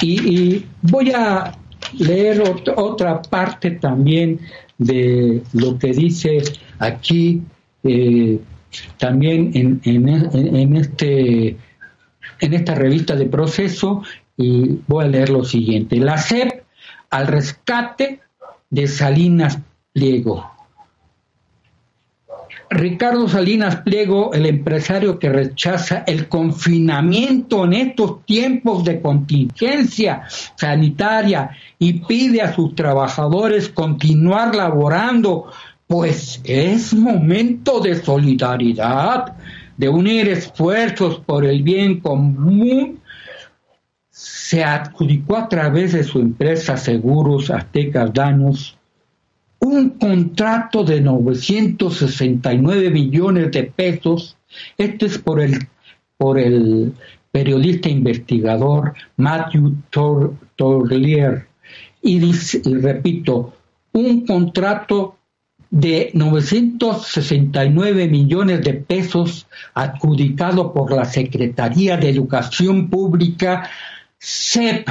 Y, 0.00 0.38
y, 0.38 0.66
voy 0.82 1.12
a 1.12 1.52
leer 1.98 2.42
otra 2.76 3.22
parte 3.22 3.72
también 3.72 4.40
de 4.78 5.42
lo 5.52 5.78
que 5.78 5.92
dice 5.92 6.42
aquí, 6.78 7.42
eh, 7.82 8.38
también 8.98 9.50
en, 9.54 9.80
en, 9.84 10.08
en 10.56 10.76
este 10.76 11.56
en 12.40 12.54
esta 12.54 12.74
revista 12.74 13.16
de 13.16 13.26
proceso 13.26 14.02
y 14.36 14.80
voy 14.86 15.04
a 15.04 15.08
leer 15.08 15.30
lo 15.30 15.44
siguiente. 15.44 15.96
La 15.96 16.16
SEP 16.16 16.64
al 17.10 17.26
rescate 17.26 18.20
de 18.70 18.86
Salinas 18.86 19.58
Pliego. 19.92 20.50
Ricardo 22.72 23.28
Salinas 23.28 23.76
Pliego, 23.82 24.32
el 24.32 24.46
empresario 24.46 25.18
que 25.18 25.28
rechaza 25.28 26.04
el 26.06 26.28
confinamiento 26.28 27.64
en 27.64 27.72
estos 27.72 28.24
tiempos 28.24 28.84
de 28.84 29.00
contingencia 29.00 30.22
sanitaria 30.54 31.50
y 31.80 31.94
pide 31.94 32.42
a 32.42 32.54
sus 32.54 32.76
trabajadores 32.76 33.68
continuar 33.70 34.54
laborando, 34.54 35.50
pues 35.88 36.40
es 36.44 36.94
momento 36.94 37.80
de 37.80 37.96
solidaridad 37.96 39.36
de 39.76 39.88
unir 39.88 40.28
esfuerzos 40.28 41.18
por 41.18 41.44
el 41.44 41.64
bien 41.64 41.98
común, 41.98 43.00
se 44.10 44.62
adjudicó 44.62 45.36
a 45.36 45.48
través 45.48 45.92
de 45.92 46.04
su 46.04 46.20
empresa 46.20 46.76
Seguros 46.76 47.50
Aztecas 47.50 48.12
Daños 48.12 48.78
un 49.60 49.90
contrato 49.90 50.84
de 50.84 51.00
969 51.00 52.90
millones 52.90 53.52
de 53.52 53.64
pesos. 53.64 54.36
Esto 54.76 55.06
es 55.06 55.18
por 55.18 55.40
el, 55.40 55.68
por 56.16 56.38
el 56.38 56.92
periodista 57.30 57.88
investigador 57.88 58.94
Matthew 59.16 59.76
Torlier. 60.56 61.46
y 62.02 62.32
repito, 62.80 63.54
un 63.92 64.26
contrato 64.26 65.16
de 65.70 66.10
969 66.14 68.08
millones 68.08 68.62
de 68.62 68.74
pesos 68.74 69.46
adjudicado 69.74 70.72
por 70.72 70.92
la 70.92 71.04
Secretaría 71.04 71.96
de 71.96 72.10
Educación 72.10 72.90
Pública, 72.90 73.70
CEP. 74.18 74.88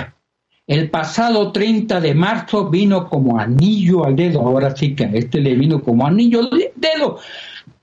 El 0.70 0.92
pasado 0.92 1.52
30 1.52 2.00
de 2.00 2.14
marzo 2.14 2.70
vino 2.70 3.10
como 3.10 3.40
anillo 3.40 4.06
al 4.06 4.16
dedo, 4.16 4.42
ahora 4.42 4.76
sí 4.76 4.94
que 4.94 5.06
a 5.06 5.10
este 5.14 5.42
le 5.42 5.56
vino 5.56 5.82
como 5.82 6.06
anillo 6.06 6.42
al 6.42 6.52
dedo, 6.76 7.18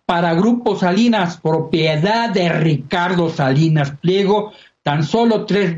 para 0.05 0.35
Grupo 0.35 0.77
Salinas, 0.77 1.37
propiedad 1.39 2.31
de 2.31 2.49
Ricardo 2.49 3.29
Salinas 3.29 3.91
Pliego, 4.01 4.53
tan 4.85 5.03
solo 5.03 5.47
tres 5.47 5.75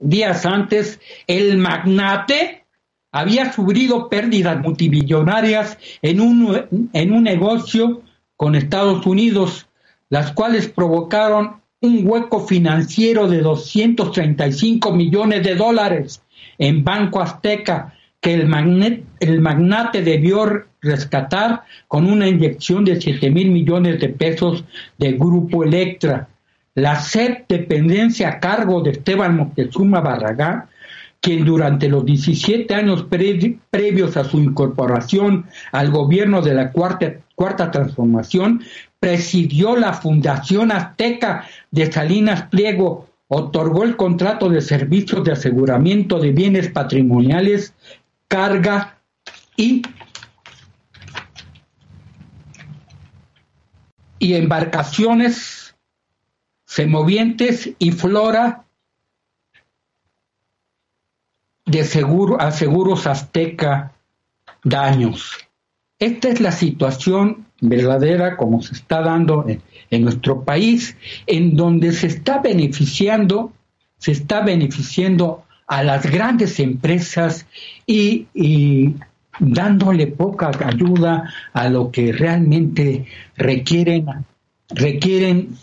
días 0.00 0.44
antes, 0.44 0.98
el 1.28 1.58
magnate 1.58 2.64
había 3.12 3.52
sufrido 3.52 4.08
pérdidas 4.08 4.60
multimillonarias 4.60 5.78
en 6.02 6.20
un, 6.20 6.88
en 6.92 7.12
un 7.12 7.22
negocio 7.22 8.02
con 8.36 8.56
Estados 8.56 9.06
Unidos, 9.06 9.68
las 10.08 10.32
cuales 10.32 10.66
provocaron 10.66 11.62
un 11.82 12.04
hueco 12.04 12.40
financiero 12.40 13.28
de 13.28 13.42
235 13.42 14.92
millones 14.92 15.44
de 15.44 15.54
dólares 15.54 16.20
en 16.62 16.84
Banco 16.84 17.20
Azteca 17.20 17.92
que 18.20 18.34
el, 18.34 18.46
magnate 18.46 20.02
debió 20.02 20.64
rescatar 20.80 21.64
con 21.88 22.08
una 22.08 22.28
inyección 22.28 22.84
de 22.84 23.00
7 23.00 23.30
mil 23.30 23.50
millones 23.50 23.98
de 23.98 24.10
pesos 24.10 24.64
de 24.96 25.10
Grupo 25.14 25.64
Electra. 25.64 26.28
La 26.76 27.00
SEP, 27.00 27.48
dependencia 27.48 28.28
a 28.28 28.38
cargo 28.38 28.80
de 28.80 28.92
Esteban 28.92 29.36
Moctezuma 29.36 30.00
Barragán, 30.00 30.66
quien 31.20 31.44
durante 31.44 31.88
los 31.88 32.04
17 32.04 32.72
años 32.72 33.06
previos 33.08 34.16
a 34.16 34.22
su 34.22 34.38
incorporación 34.38 35.46
al 35.72 35.90
gobierno 35.90 36.42
de 36.42 36.54
la 36.54 36.70
cuarta, 36.70 37.12
cuarta 37.34 37.72
transformación, 37.72 38.62
presidió 39.00 39.74
la 39.74 39.94
Fundación 39.94 40.70
Azteca 40.70 41.44
de 41.72 41.90
Salinas 41.90 42.42
Pliego, 42.42 43.08
otorgó 43.34 43.84
el 43.84 43.96
contrato 43.96 44.50
de 44.50 44.60
servicios 44.60 45.24
de 45.24 45.32
aseguramiento 45.32 46.18
de 46.18 46.32
bienes 46.32 46.68
patrimoniales, 46.68 47.74
carga 48.28 48.98
y, 49.56 49.82
y 54.18 54.34
embarcaciones 54.34 55.74
semovientes 56.66 57.70
y 57.78 57.92
flora 57.92 58.66
de 61.64 61.84
seguro, 61.84 62.38
a 62.38 62.50
Seguros 62.50 63.06
Azteca 63.06 63.94
daños. 64.62 65.32
Esta 65.98 66.28
es 66.28 66.40
la 66.42 66.52
situación 66.52 67.46
verdadera 67.62 68.36
como 68.36 68.60
se 68.60 68.74
está 68.74 69.00
dando 69.00 69.48
en, 69.48 69.62
nuestro 69.98 70.44
país, 70.44 70.96
en 71.26 71.56
donde 71.56 71.92
se 71.92 72.06
está 72.06 72.38
beneficiando, 72.38 73.52
se 73.98 74.12
está 74.12 74.40
beneficiando 74.40 75.44
a 75.66 75.82
las 75.82 76.10
grandes 76.10 76.58
empresas 76.60 77.46
y, 77.86 78.26
y 78.34 78.94
dándole 79.38 80.06
poca 80.06 80.50
ayuda 80.64 81.32
a 81.52 81.68
lo 81.68 81.90
que 81.90 82.12
realmente 82.12 83.06
requieren, 83.36 84.06
requieren 84.68 85.56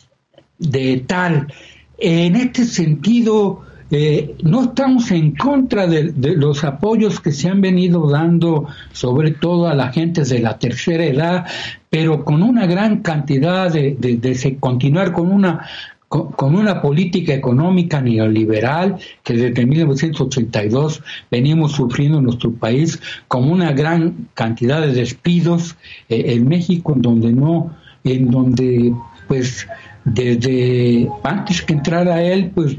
de 0.58 1.04
tal. 1.06 1.54
En 1.98 2.36
este 2.36 2.66
sentido, 2.66 3.66
eh, 3.92 4.36
no 4.44 4.64
estamos 4.66 5.10
en 5.12 5.36
contra 5.36 5.88
de, 5.88 6.14
los 6.16 6.64
apoyos 6.64 7.20
que 7.20 7.32
se 7.32 7.50
han 7.50 7.62
venido 7.62 8.08
dando, 8.10 8.68
sobre 8.92 9.32
todo 9.32 9.68
a 9.68 9.74
la 9.74 9.92
gente 9.92 10.24
de 10.24 10.40
la 10.40 10.60
tercera 10.60 11.06
edad, 11.06 11.46
pero 11.90 12.24
con 12.24 12.44
una 12.44 12.68
gran 12.68 13.02
cantidad 13.02 13.72
de, 13.72 13.96
de, 14.00 14.58
continuar 14.60 15.12
con 15.12 15.32
una 15.32 15.66
con, 16.08 16.56
una 16.56 16.82
política 16.82 17.34
económica 17.34 18.02
neoliberal 18.02 18.98
que 19.24 19.34
desde 19.34 19.66
1982 19.66 21.04
venimos 21.30 21.74
sufriendo 21.74 22.18
en 22.18 22.26
nuestro 22.26 22.52
país, 22.52 23.00
con 23.28 23.50
una 23.50 23.72
gran 23.74 24.28
cantidad 24.34 24.82
de 24.82 24.94
despidos 24.94 25.76
eh, 26.10 26.34
en 26.34 26.48
México, 26.48 26.94
en 26.96 27.02
donde 27.04 27.32
no, 27.32 27.76
en 28.04 28.32
donde 28.32 28.94
pues 29.28 29.68
desde 30.04 31.08
antes 31.24 31.62
que 31.62 31.74
entrara 31.74 32.24
él, 32.24 32.52
pues 32.56 32.76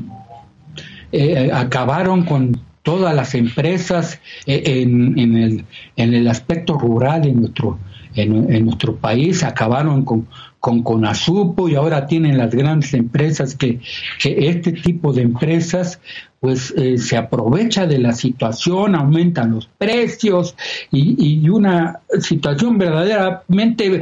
eh, 1.12 1.50
acabaron 1.52 2.24
con 2.24 2.60
todas 2.82 3.14
las 3.14 3.34
empresas 3.34 4.20
eh, 4.46 4.62
en, 4.64 5.18
en, 5.18 5.36
el, 5.36 5.64
en 5.96 6.14
el 6.14 6.28
aspecto 6.28 6.78
rural 6.78 7.26
en 7.26 7.40
nuestro, 7.40 7.78
en, 8.14 8.64
nuestro 8.64 8.96
país, 8.96 9.44
acabaron 9.44 10.04
con, 10.04 10.28
con 10.58 10.82
Conasupo 10.82 11.68
y 11.68 11.74
ahora 11.74 12.06
tienen 12.06 12.38
las 12.38 12.54
grandes 12.54 12.94
empresas 12.94 13.54
que, 13.54 13.80
que 14.18 14.48
este 14.48 14.72
tipo 14.72 15.12
de 15.12 15.22
empresas 15.22 16.00
pues 16.40 16.72
eh, 16.76 16.96
se 16.96 17.16
aprovecha 17.18 17.86
de 17.86 17.98
la 17.98 18.12
situación, 18.12 18.94
aumentan 18.94 19.52
los 19.52 19.66
precios 19.66 20.56
y, 20.90 21.42
y 21.42 21.48
una 21.50 22.00
situación 22.20 22.78
verdaderamente 22.78 24.00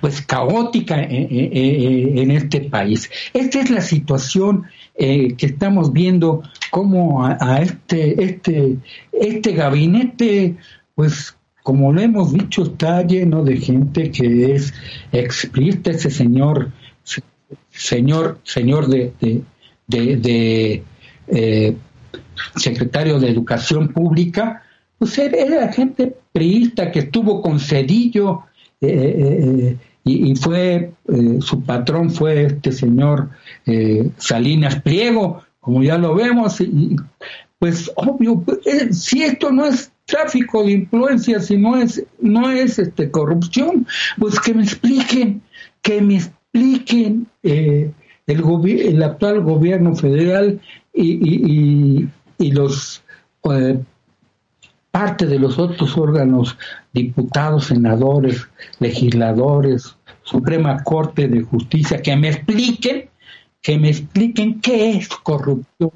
pues 0.00 0.22
caótica 0.22 1.02
en, 1.02 2.30
este 2.30 2.60
país. 2.60 3.10
Esta 3.32 3.60
es 3.60 3.70
la 3.70 3.80
situación 3.80 4.64
eh, 4.96 5.34
que 5.36 5.46
estamos 5.46 5.92
viendo 5.92 6.42
cómo 6.70 7.24
a, 7.24 7.60
este, 7.60 8.22
este, 8.22 8.76
este 9.12 9.52
gabinete, 9.52 10.56
pues 10.94 11.36
como 11.62 11.92
lo 11.92 12.00
hemos 12.00 12.32
dicho, 12.32 12.62
está 12.62 13.02
lleno 13.02 13.42
de 13.42 13.56
gente 13.56 14.10
que 14.10 14.54
es 14.54 14.72
explícita, 15.12 15.90
ese 15.90 16.10
señor, 16.10 16.70
señor, 17.70 18.38
señor 18.44 18.86
de, 18.86 19.12
de, 19.88 20.16
de, 20.16 20.82
eh, 21.28 21.76
secretario 22.56 23.18
de 23.18 23.30
Educación 23.30 23.88
Pública, 23.88 24.62
pues 24.98 25.18
era 25.18 25.72
gente 25.72 26.14
priista 26.32 26.92
que 26.92 27.00
estuvo 27.00 27.42
con 27.42 27.58
Cedillo 27.58 28.42
eh, 28.80 29.76
eh, 30.04 30.10
y, 30.10 30.36
fue, 30.36 30.92
su 31.40 31.62
patrón 31.62 32.10
fue 32.10 32.44
este 32.44 32.72
señor 32.72 33.30
Salinas 34.18 34.80
Pliego, 34.82 35.42
como 35.60 35.82
ya 35.82 35.98
lo 35.98 36.14
vemos, 36.14 36.60
y, 36.60 36.96
pues 37.58 37.90
obvio, 37.96 38.40
pues, 38.40 38.58
si 38.92 39.22
esto 39.22 39.50
no 39.50 39.64
es 39.64 39.90
tráfico 40.04 40.64
de 40.64 40.72
influencias, 40.72 41.46
si 41.46 41.56
no 41.56 41.76
es, 41.76 42.04
no 42.20 42.50
es 42.50 42.78
este, 42.78 43.10
corrupción, 43.10 43.86
pues 44.18 44.38
que 44.38 44.52
me 44.52 44.64
expliquen, 44.64 45.40
que 45.80 46.02
me 46.02 46.16
expliquen 46.16 47.26
el, 47.42 47.94
el 48.26 49.02
actual 49.02 49.40
gobierno 49.40 49.96
federal 49.96 50.60
y, 50.92 52.08
y 52.38 52.50
los 52.52 53.02
parte 54.94 55.26
de 55.26 55.40
los 55.40 55.58
otros 55.58 55.98
órganos, 55.98 56.56
diputados, 56.92 57.64
senadores, 57.64 58.46
legisladores, 58.78 59.96
Suprema 60.22 60.84
Corte 60.84 61.26
de 61.26 61.42
Justicia, 61.42 62.00
que 62.00 62.14
me 62.14 62.28
expliquen, 62.28 63.10
que 63.60 63.76
me 63.76 63.88
expliquen 63.88 64.60
qué 64.60 64.92
es 64.92 65.08
corrupción. 65.08 65.90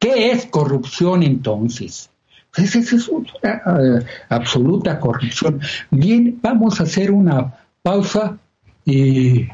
¿Qué 0.00 0.32
es 0.32 0.46
corrupción 0.46 1.22
entonces? 1.22 2.10
Pues 2.52 2.74
esa 2.74 2.96
es 2.96 3.06
una 3.06 3.28
eh, 3.38 4.04
absoluta 4.28 4.98
corrupción. 4.98 5.60
Bien, 5.92 6.36
vamos 6.42 6.80
a 6.80 6.82
hacer 6.82 7.12
una 7.12 7.54
pausa 7.82 8.36
y 8.84 9.46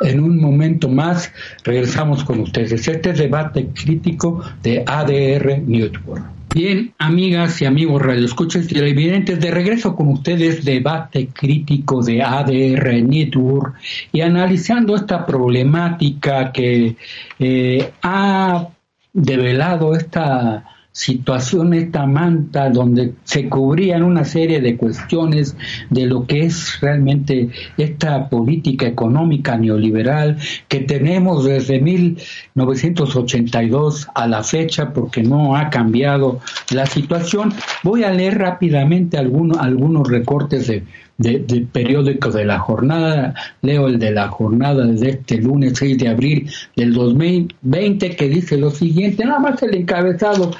en 0.00 0.20
un 0.20 0.40
momento 0.40 0.88
más 0.88 1.30
regresamos 1.64 2.24
con 2.24 2.40
ustedes. 2.40 2.88
Este 2.88 3.12
debate 3.12 3.68
crítico 3.74 4.42
de 4.62 4.82
ADR 4.86 5.58
Network. 5.58 6.35
Bien, 6.56 6.94
amigas 6.96 7.60
y 7.60 7.66
amigos 7.66 8.00
radioescuchas 8.00 8.66
televidentes, 8.66 9.38
de 9.38 9.50
regreso 9.50 9.94
con 9.94 10.08
ustedes, 10.08 10.64
debate 10.64 11.28
crítico 11.28 12.02
de 12.02 12.22
ADR 12.22 13.02
Network 13.02 13.74
y 14.10 14.22
analizando 14.22 14.96
esta 14.96 15.26
problemática 15.26 16.50
que 16.52 16.96
eh, 17.38 17.92
ha 18.00 18.68
develado 19.12 19.94
esta 19.94 20.75
situación, 20.96 21.74
esta 21.74 22.06
manta 22.06 22.70
donde 22.70 23.12
se 23.24 23.50
cubrían 23.50 24.02
una 24.02 24.24
serie 24.24 24.62
de 24.62 24.78
cuestiones 24.78 25.54
de 25.90 26.06
lo 26.06 26.26
que 26.26 26.46
es 26.46 26.80
realmente 26.80 27.50
esta 27.76 28.30
política 28.30 28.86
económica 28.86 29.58
neoliberal 29.58 30.38
que 30.68 30.80
tenemos 30.80 31.44
desde 31.44 31.82
1982 31.82 34.08
a 34.14 34.26
la 34.26 34.42
fecha 34.42 34.94
porque 34.94 35.22
no 35.22 35.54
ha 35.54 35.68
cambiado 35.68 36.40
la 36.72 36.86
situación. 36.86 37.52
Voy 37.82 38.04
a 38.04 38.10
leer 38.10 38.38
rápidamente 38.38 39.18
algunos, 39.18 39.58
algunos 39.58 40.08
recortes 40.08 40.66
de, 40.66 40.82
de, 41.18 41.66
periódico 41.72 42.30
de 42.30 42.44
la 42.44 42.58
jornada. 42.58 43.34
Leo 43.62 43.86
el 43.88 43.98
de 43.98 44.10
la 44.12 44.28
jornada 44.28 44.86
desde 44.86 45.10
este 45.10 45.38
lunes 45.38 45.74
6 45.76 45.98
de 45.98 46.08
abril 46.08 46.50
del 46.74 46.92
2020 46.92 48.16
que 48.16 48.28
dice 48.28 48.56
lo 48.56 48.70
siguiente, 48.70 49.24
nada 49.24 49.40
más 49.40 49.62
el 49.62 49.74
encabezado, 49.74 50.52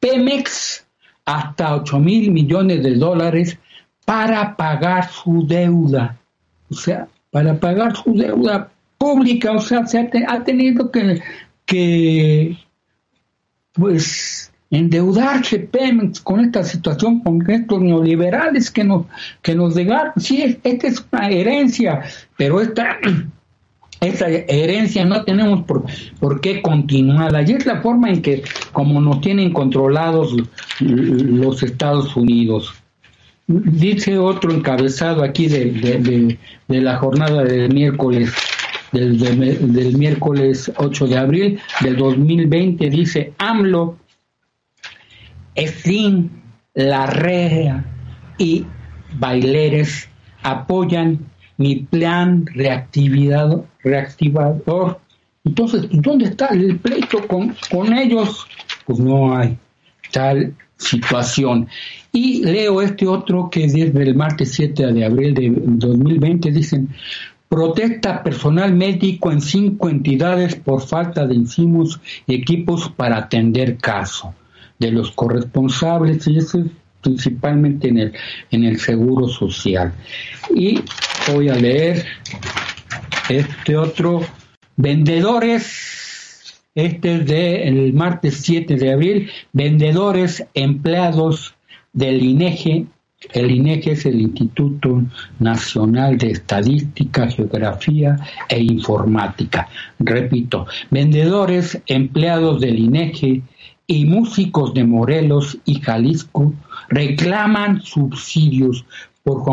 Pemex 0.00 0.86
hasta 1.24 1.74
8 1.76 1.98
mil 1.98 2.30
millones 2.30 2.82
de 2.82 2.94
dólares 2.94 3.58
para 4.04 4.56
pagar 4.56 5.10
su 5.10 5.46
deuda. 5.46 6.18
O 6.70 6.74
sea, 6.74 7.08
para 7.30 7.58
pagar 7.58 7.94
su 7.96 8.14
deuda 8.14 8.70
pública, 8.96 9.52
o 9.52 9.60
sea, 9.60 9.86
se 9.86 9.98
ha, 9.98 10.44
tenido 10.44 10.90
que, 10.90 11.20
que, 11.66 12.56
pues, 13.72 14.47
endeudarse 14.70 15.58
Pemex 15.60 16.20
con 16.20 16.40
esta 16.40 16.62
situación, 16.62 17.20
con 17.20 17.48
estos 17.50 17.80
neoliberales 17.80 18.70
que 18.70 18.84
nos, 18.84 19.06
que 19.42 19.54
nos 19.54 19.74
llegaron. 19.74 20.12
Sí, 20.16 20.58
esta 20.62 20.86
es 20.86 21.04
una 21.10 21.28
herencia, 21.28 22.02
pero 22.36 22.60
esta 22.60 22.98
esa 24.00 24.28
herencia 24.28 25.04
no 25.04 25.24
tenemos 25.24 25.64
por, 25.64 25.84
por 26.20 26.40
qué 26.40 26.62
continuarla 26.62 27.42
y 27.42 27.52
es 27.52 27.66
la 27.66 27.80
forma 27.80 28.10
en 28.10 28.22
que 28.22 28.42
como 28.72 29.00
nos 29.00 29.20
tienen 29.20 29.52
controlados 29.52 30.34
los 30.80 31.62
Estados 31.62 32.14
Unidos. 32.16 32.72
Dice 33.46 34.18
otro 34.18 34.52
encabezado 34.52 35.24
aquí 35.24 35.48
de, 35.48 36.38
de, 36.68 36.80
la 36.80 36.98
jornada 36.98 37.42
del 37.44 37.72
miércoles 37.72 38.30
del, 38.92 39.18
del, 39.18 39.96
miércoles 39.96 40.70
8 40.76 41.06
de 41.06 41.16
abril 41.16 41.60
del 41.80 41.96
2020 41.96 42.90
dice 42.90 43.32
AMLO, 43.38 43.96
Efín, 45.58 46.30
Larrea 46.74 47.84
y 48.38 48.64
Baileres 49.18 50.08
apoyan 50.44 51.18
mi 51.56 51.80
plan 51.80 52.46
reactividad, 52.46 53.64
reactivador. 53.82 55.00
Entonces, 55.44 55.88
¿dónde 55.90 56.26
está 56.26 56.46
el 56.48 56.78
pleito 56.78 57.26
con, 57.26 57.56
con 57.72 57.92
ellos? 57.92 58.46
Pues 58.86 59.00
no 59.00 59.36
hay 59.36 59.58
tal 60.12 60.54
situación. 60.76 61.66
Y 62.12 62.44
leo 62.44 62.80
este 62.80 63.08
otro 63.08 63.50
que 63.50 63.66
desde 63.66 64.00
el 64.00 64.14
martes 64.14 64.52
7 64.52 64.92
de 64.92 65.04
abril 65.04 65.34
de 65.34 65.52
2020 65.56 66.52
dicen, 66.52 66.90
protesta 67.48 68.22
personal 68.22 68.72
médico 68.74 69.32
en 69.32 69.40
cinco 69.40 69.88
entidades 69.88 70.54
por 70.54 70.82
falta 70.82 71.26
de 71.26 71.34
insumos 71.34 72.00
y 72.28 72.34
equipos 72.36 72.88
para 72.90 73.16
atender 73.16 73.76
caso 73.78 74.32
de 74.78 74.92
los 74.92 75.10
corresponsables 75.12 76.26
y 76.26 76.38
eso 76.38 76.58
es 76.60 76.66
principalmente 77.02 77.88
en 77.88 77.98
el, 77.98 78.12
en 78.50 78.64
el 78.64 78.78
seguro 78.78 79.28
social. 79.28 79.92
Y 80.54 80.80
voy 81.32 81.48
a 81.48 81.54
leer 81.54 82.04
este 83.28 83.76
otro, 83.76 84.22
vendedores, 84.76 86.60
este 86.74 87.16
es 87.16 87.26
de 87.26 87.68
el 87.68 87.92
martes 87.92 88.38
7 88.42 88.76
de 88.76 88.92
abril, 88.92 89.30
vendedores 89.52 90.44
empleados 90.54 91.54
del 91.92 92.22
INEGE, 92.22 92.86
el 93.32 93.50
INEGE 93.50 93.92
es 93.92 94.06
el 94.06 94.20
Instituto 94.20 95.02
Nacional 95.40 96.18
de 96.18 96.30
Estadística, 96.30 97.28
Geografía 97.28 98.16
e 98.48 98.60
Informática. 98.60 99.68
Repito, 99.98 100.66
vendedores 100.90 101.82
empleados 101.86 102.60
del 102.60 102.78
INEGE 102.78 103.42
y 103.90 104.04
músicos 104.04 104.74
de 104.74 104.84
Morelos 104.84 105.56
y 105.64 105.80
Jalisco 105.80 106.52
reclaman 106.90 107.80
subsidios 107.80 108.84
por 109.24 109.44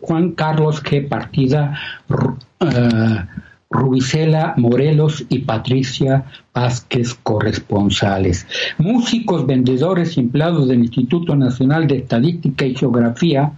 Juan 0.00 0.32
Carlos 0.32 0.82
G. 0.82 1.08
Partida, 1.08 1.78
uh, 2.10 4.54
Morelos 4.58 5.24
y 5.30 5.38
Patricia 5.40 6.24
Vázquez 6.52 7.14
corresponsales. 7.22 8.46
Músicos, 8.76 9.46
vendedores 9.46 10.16
y 10.16 10.20
empleados 10.20 10.68
del 10.68 10.80
Instituto 10.80 11.34
Nacional 11.34 11.86
de 11.86 11.98
Estadística 11.98 12.66
y 12.66 12.74
Geografía 12.74 13.50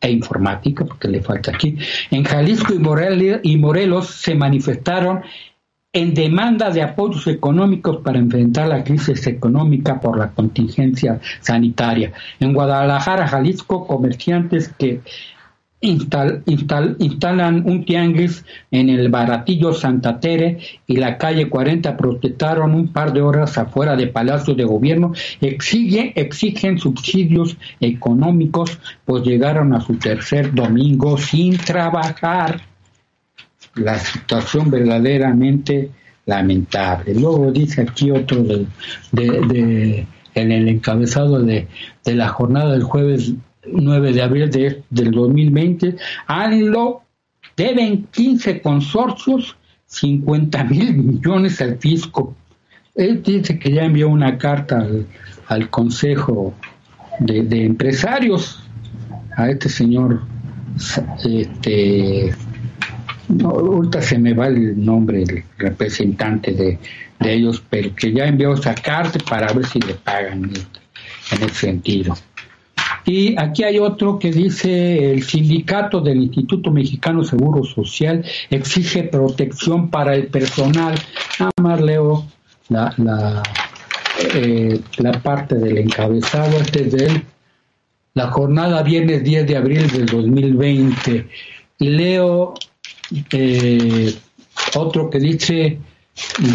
e 0.00 0.10
Informática, 0.10 0.86
porque 0.86 1.08
le 1.08 1.20
falta 1.20 1.50
aquí, 1.50 1.76
en 2.10 2.24
Jalisco 2.24 2.72
y 2.72 2.78
y 3.42 3.58
Morelos 3.58 4.06
se 4.06 4.34
manifestaron 4.34 5.20
en 5.92 6.14
demanda 6.14 6.70
de 6.70 6.82
apoyos 6.82 7.26
económicos 7.26 7.98
para 7.98 8.18
enfrentar 8.18 8.68
la 8.68 8.84
crisis 8.84 9.26
económica 9.26 10.00
por 10.00 10.16
la 10.16 10.30
contingencia 10.30 11.20
sanitaria. 11.40 12.12
En 12.38 12.52
Guadalajara, 12.52 13.26
Jalisco, 13.26 13.86
comerciantes 13.86 14.68
que 14.68 15.00
instalan 15.80 17.62
un 17.66 17.84
tianguis 17.84 18.44
en 18.70 18.90
el 18.90 19.08
Baratillo 19.08 19.72
Santa 19.72 20.20
Tere 20.20 20.58
y 20.86 20.96
la 20.96 21.16
calle 21.16 21.48
40 21.48 21.96
protestaron 21.96 22.74
un 22.74 22.92
par 22.92 23.12
de 23.12 23.22
horas 23.22 23.56
afuera 23.56 23.96
de 23.96 24.06
Palacio 24.06 24.54
de 24.54 24.64
Gobierno, 24.64 25.12
exigen, 25.40 26.12
exigen 26.14 26.78
subsidios 26.78 27.56
económicos, 27.80 28.78
pues 29.04 29.24
llegaron 29.24 29.74
a 29.74 29.80
su 29.80 29.94
tercer 29.94 30.54
domingo 30.54 31.16
sin 31.16 31.56
trabajar. 31.56 32.69
La 33.74 33.98
situación 33.98 34.70
verdaderamente 34.70 35.90
lamentable. 36.26 37.14
Luego 37.14 37.50
dice 37.50 37.82
aquí 37.82 38.10
otro 38.10 38.42
de, 38.42 38.66
de, 39.12 40.06
en 40.34 40.52
el 40.52 40.68
encabezado 40.68 41.40
de, 41.40 41.66
de 42.04 42.14
la 42.14 42.28
jornada 42.28 42.72
del 42.72 42.82
jueves 42.82 43.32
9 43.66 44.12
de 44.12 44.22
abril 44.22 44.50
de, 44.50 44.82
del 44.90 45.10
2020, 45.10 45.96
ANLO 46.26 47.02
deben 47.56 48.06
15 48.10 48.60
consorcios 48.62 49.56
50 49.86 50.64
mil 50.64 50.96
millones 50.96 51.60
al 51.60 51.78
fisco. 51.78 52.34
Él 52.94 53.22
dice 53.22 53.58
que 53.58 53.72
ya 53.72 53.84
envió 53.84 54.08
una 54.08 54.38
carta 54.38 54.86
al, 55.48 55.70
Consejo 55.70 56.54
de, 57.18 57.64
Empresarios, 57.64 58.62
a 59.36 59.50
este 59.50 59.68
señor, 59.68 60.22
este, 61.24 62.34
no, 63.30 63.50
ahorita 63.50 64.02
se 64.02 64.18
me 64.18 64.34
va 64.34 64.48
el 64.48 64.84
nombre 64.84 65.24
del 65.24 65.44
representante 65.58 66.52
de, 66.52 66.78
de 67.18 67.32
ellos, 67.32 67.62
pero 67.68 67.94
que 67.94 68.12
ya 68.12 68.26
envió 68.26 68.54
esa 68.54 68.74
carta 68.74 69.18
para 69.28 69.52
ver 69.52 69.66
si 69.66 69.78
le 69.80 69.94
pagan 69.94 70.44
en 70.44 71.42
ese 71.42 71.54
sentido. 71.54 72.14
Y 73.04 73.38
aquí 73.38 73.64
hay 73.64 73.78
otro 73.78 74.18
que 74.18 74.30
dice 74.30 75.12
el 75.12 75.22
sindicato 75.22 76.00
del 76.00 76.18
Instituto 76.18 76.70
Mexicano 76.70 77.24
Seguro 77.24 77.64
Social 77.64 78.24
exige 78.50 79.04
protección 79.04 79.90
para 79.90 80.14
el 80.14 80.26
personal. 80.26 80.94
Nada 81.38 81.52
más 81.60 81.80
leo 81.80 82.26
la, 82.68 82.94
la, 82.98 83.42
eh, 84.34 84.80
parte 85.22 85.56
del 85.56 85.78
encabezado, 85.78 86.58
este 86.60 86.82
es 86.86 86.92
de 86.92 87.22
La 88.14 88.28
jornada 88.28 88.82
viene 88.82 89.20
10 89.20 89.46
de 89.46 89.56
abril 89.56 89.90
del 89.90 90.06
2020. 90.06 91.26
Y 91.78 91.88
leo 91.88 92.54
eh, 93.32 94.14
otro 94.76 95.10
que 95.10 95.18
dice 95.18 95.78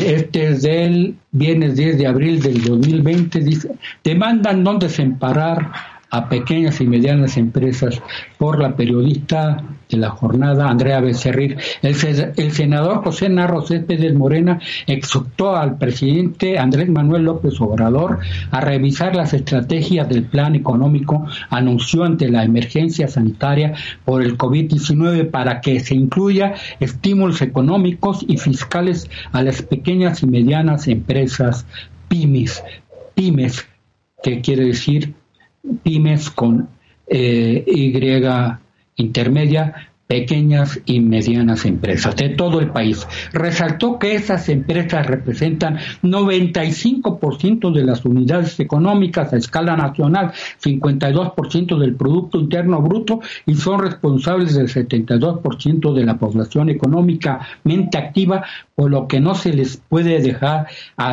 este 0.05 0.49
es 0.49 0.61
del 0.61 1.15
viernes 1.31 1.75
10 1.75 1.97
de 1.97 2.07
abril 2.07 2.41
del 2.41 2.63
2020, 2.63 3.39
dice, 3.39 3.71
demandan 4.03 4.63
no 4.63 4.77
desemparar 4.77 5.71
a 6.15 6.29
pequeñas 6.29 6.79
y 6.79 6.87
medianas 6.87 7.35
empresas 7.35 8.01
por 8.37 8.61
la 8.61 8.77
periodista 8.77 9.61
de 9.89 9.97
la 9.97 10.09
jornada, 10.09 10.69
Andrea 10.69 11.01
Becerril. 11.01 11.57
El, 11.81 12.51
senador 12.51 13.03
José 13.03 13.27
Narro 13.27 13.61
Céspedes 13.61 14.13
Morena 14.15 14.59
exhortó 14.87 15.57
al 15.57 15.77
presidente 15.77 16.57
Andrés 16.57 16.87
Manuel 16.87 17.23
López 17.23 17.59
Obrador 17.59 18.19
a 18.49 18.61
revisar 18.61 19.13
las 19.13 19.33
estrategias 19.33 20.07
del 20.07 20.23
plan 20.23 20.55
económico 20.55 21.25
anunció 21.49 22.05
ante 22.05 22.29
la 22.29 22.45
emergencia 22.45 23.09
sanitaria 23.09 23.73
por 24.05 24.23
el 24.23 24.37
COVID-19 24.37 25.29
para 25.29 25.59
que 25.59 25.81
se 25.81 25.95
incluya 25.95 26.53
estímulos 26.79 27.41
económicos 27.41 28.23
y 28.25 28.37
fiscales 28.37 29.09
a 29.33 29.43
las 29.43 29.61
pequeñas 29.61 30.23
y 30.23 30.27
medianas 30.27 30.87
empresas 30.87 31.65
pymes, 32.07 32.63
pymes, 33.15 33.67
que 34.23 34.41
quiere 34.41 34.65
decir 34.65 35.13
pymes 35.83 36.29
con 36.29 36.67
eh, 37.07 37.63
Y 37.67 37.91
intermedia, 38.97 39.89
pequeñas 40.07 40.79
y 40.85 40.99
medianas 40.99 41.65
empresas 41.65 42.15
de 42.15 42.29
todo 42.29 42.59
el 42.59 42.69
país. 42.69 43.07
Resaltó 43.33 43.97
que 43.97 44.15
esas 44.15 44.47
empresas 44.49 45.07
representan 45.07 45.79
95% 46.03 47.71
de 47.73 47.83
las 47.83 48.05
unidades 48.05 48.59
económicas 48.59 49.33
a 49.33 49.37
escala 49.37 49.75
nacional, 49.75 50.31
52% 50.63 51.79
del 51.79 51.95
Producto 51.95 52.39
Interno 52.39 52.81
Bruto 52.81 53.21
y 53.45 53.55
son 53.55 53.79
responsables 53.79 54.53
del 54.53 54.67
72% 54.67 55.93
de 55.93 56.05
la 56.05 56.17
población 56.17 56.69
económicamente 56.69 57.97
activa, 57.97 58.43
por 58.75 58.91
lo 58.91 59.07
que 59.07 59.19
no 59.19 59.33
se 59.35 59.53
les 59.53 59.77
puede 59.77 60.21
dejar 60.21 60.67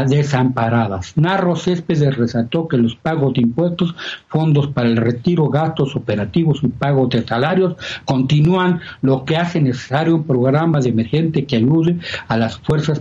desamparadas. 0.07 1.17
Narro 1.17 1.57
Céspedes 1.57 2.17
resaltó 2.17 2.69
que 2.69 2.77
los 2.77 2.97
pagos 2.97 3.35
de 3.35 3.43
impuestos, 3.43 3.95
fondos 4.29 4.69
para 4.69 4.89
el 4.89 4.97
retiro, 4.97 5.49
gastos 5.49 5.97
operativos 5.97 6.61
y 6.63 6.69
pagos 6.69 7.09
de 7.11 7.25
salarios 7.25 7.77
continúan 8.05 8.82
lo 9.01 9.25
que 9.25 9.37
hace 9.37 9.61
necesario 9.61 10.17
un 10.17 10.25
programa 10.25 10.81
de 10.81 10.91
emergente 10.91 11.45
que 11.45 11.57
ayude 11.57 11.99
a 12.29 12.37
las 12.37 12.59
fuerzas 12.59 13.01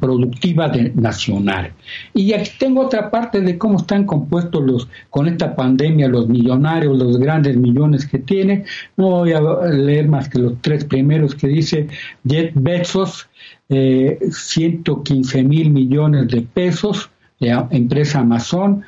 productivas 0.00 0.72
nacionales. 0.94 1.72
Y 2.14 2.32
aquí 2.32 2.50
tengo 2.58 2.82
otra 2.82 3.10
parte 3.10 3.40
de 3.40 3.58
cómo 3.58 3.78
están 3.78 4.04
compuestos 4.04 4.62
los 4.62 4.88
con 5.10 5.28
esta 5.28 5.54
pandemia 5.56 6.08
los 6.08 6.28
millonarios, 6.28 6.98
los 6.98 7.18
grandes 7.18 7.56
millones 7.56 8.06
que 8.06 8.18
tiene. 8.18 8.64
No 8.96 9.10
voy 9.10 9.32
a 9.32 9.40
leer 9.40 10.08
más 10.08 10.28
que 10.28 10.38
los 10.38 10.60
tres 10.60 10.84
primeros 10.84 11.34
que 11.34 11.48
dice 11.48 11.88
Jet 12.24 12.52
Bezos, 12.54 13.28
eh, 13.68 14.18
115 14.30 15.42
mil 15.44 15.70
millones 15.70 16.28
de 16.28 16.42
pesos, 16.42 17.10
de 17.40 17.50
empresa 17.70 18.20
Amazon, 18.20 18.84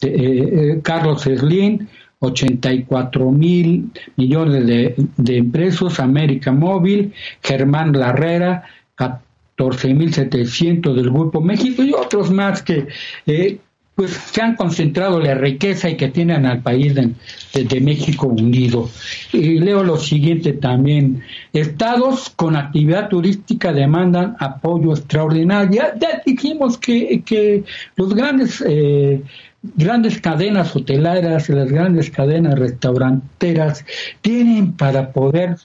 eh, 0.00 0.08
eh, 0.08 0.80
Carlos 0.82 1.22
Slim, 1.22 1.86
84 2.24 3.30
mil 3.30 3.90
millones 4.16 4.66
de, 4.66 4.94
de 5.16 5.36
empresas, 5.36 6.00
América 6.00 6.52
Móvil, 6.52 7.12
Germán 7.42 7.92
Larrera, 7.92 8.64
14 8.94 9.94
mil 9.94 10.12
700 10.12 10.96
del 10.96 11.10
Grupo 11.10 11.40
México 11.40 11.82
y 11.82 11.92
otros 11.92 12.30
más 12.30 12.62
que 12.62 12.88
eh, 13.26 13.58
pues 13.94 14.10
se 14.10 14.42
han 14.42 14.56
concentrado 14.56 15.20
la 15.20 15.34
riqueza 15.34 15.88
y 15.88 15.96
que 15.96 16.08
tienen 16.08 16.46
al 16.46 16.62
país 16.62 16.94
de, 16.94 17.80
México 17.80 18.26
unido. 18.26 18.90
Y 19.32 19.60
leo 19.60 19.84
lo 19.84 19.96
siguiente 19.98 20.52
también. 20.52 21.22
Estados 21.52 22.30
con 22.30 22.56
actividad 22.56 23.08
turística 23.08 23.72
demandan 23.72 24.36
apoyo 24.40 24.92
extraordinario. 24.92 25.70
Ya, 26.00 26.22
dijimos 26.26 26.78
que, 26.78 27.22
que 27.24 27.64
los 27.96 28.14
grandes 28.14 28.64
eh, 28.66 29.22
grandes 29.62 30.20
cadenas 30.20 30.74
hoteleras, 30.76 31.48
las 31.48 31.70
grandes 31.70 32.10
cadenas 32.10 32.58
restauranteras 32.58 33.84
tienen 34.20 34.72
para 34.72 35.12
poder 35.12 35.56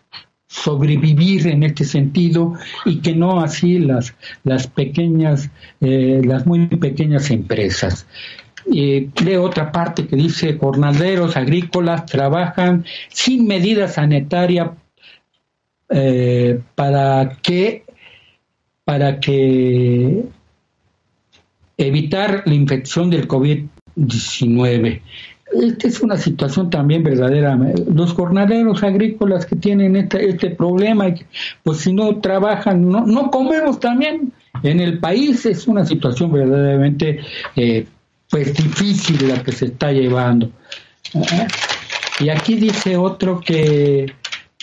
sobrevivir 0.49 1.45
en 1.47 1.61
este 1.61 1.85
sentido 1.85 2.55
y 2.83 3.01
que 3.01 3.15
no 3.15 3.39
así 3.39 3.77
las, 3.77 4.15
las 4.43 4.65
pequeñas, 4.65 5.51
eh, 5.79 6.21
las 6.25 6.47
muy 6.47 6.65
pequeñas 6.67 7.29
empresas. 7.29 8.07
Eh, 8.73 9.09
otra 9.37 9.71
parte 9.71 10.07
que 10.07 10.15
dice, 10.15 10.57
jornaleros 10.57 11.37
agrícolas 11.37 12.07
trabajan 12.07 12.83
sin 13.09 13.45
medidas 13.45 13.93
sanitarias 13.93 14.71
eh, 15.89 16.59
para 16.75 17.37
que 17.41 17.83
para 18.83 19.19
que 19.19 20.23
evitar 21.77 22.41
la 22.47 22.53
infección 22.55 23.11
del 23.11 23.27
COVID 23.27 23.65
19. 23.95 25.01
Esta 25.51 25.87
es 25.87 26.01
una 26.01 26.17
situación 26.17 26.69
también 26.69 27.03
verdadera. 27.03 27.57
Los 27.93 28.13
jornaleros 28.13 28.83
agrícolas 28.83 29.45
que 29.45 29.55
tienen 29.55 29.95
este, 29.95 30.29
este 30.29 30.51
problema, 30.51 31.05
pues 31.63 31.79
si 31.79 31.93
no 31.93 32.17
trabajan, 32.17 32.89
no, 32.89 33.05
no 33.05 33.31
comemos 33.31 33.79
también. 33.79 34.31
En 34.63 34.79
el 34.79 34.99
país 34.99 35.45
es 35.45 35.67
una 35.67 35.85
situación 35.85 36.31
verdaderamente 36.31 37.19
eh, 37.55 37.85
pues 38.29 38.53
difícil 38.53 39.27
la 39.27 39.41
que 39.41 39.51
se 39.51 39.65
está 39.65 39.91
llevando. 39.91 40.51
Y 42.19 42.29
aquí 42.29 42.55
dice 42.55 42.97
otro 42.97 43.39
que 43.39 44.13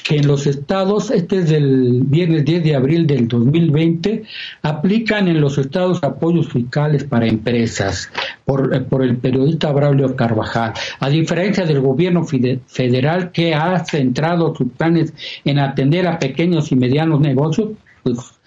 que 0.06 0.16
en 0.16 0.26
los 0.26 0.46
estados, 0.46 1.10
este 1.10 1.38
es 1.38 1.48
del 1.48 2.02
viernes 2.04 2.44
10 2.44 2.62
de 2.64 2.74
abril 2.76 3.06
del 3.06 3.26
2020, 3.26 4.22
aplican 4.62 5.28
en 5.28 5.40
los 5.40 5.58
estados 5.58 6.02
apoyos 6.04 6.48
fiscales 6.48 7.04
para 7.04 7.26
empresas 7.26 8.10
por, 8.44 8.74
eh, 8.74 8.80
por 8.80 9.02
el 9.02 9.16
periodista 9.16 9.72
Braulio 9.72 10.14
Carvajal. 10.14 10.74
A 11.00 11.08
diferencia 11.08 11.64
del 11.64 11.80
gobierno 11.80 12.24
federal 12.24 13.32
que 13.32 13.54
ha 13.54 13.84
centrado 13.84 14.54
sus 14.54 14.68
planes 14.72 15.12
en 15.44 15.58
atender 15.58 16.06
a 16.06 16.18
pequeños 16.18 16.70
y 16.70 16.76
medianos 16.76 17.20
negocios, 17.20 17.70
pues 18.06 18.38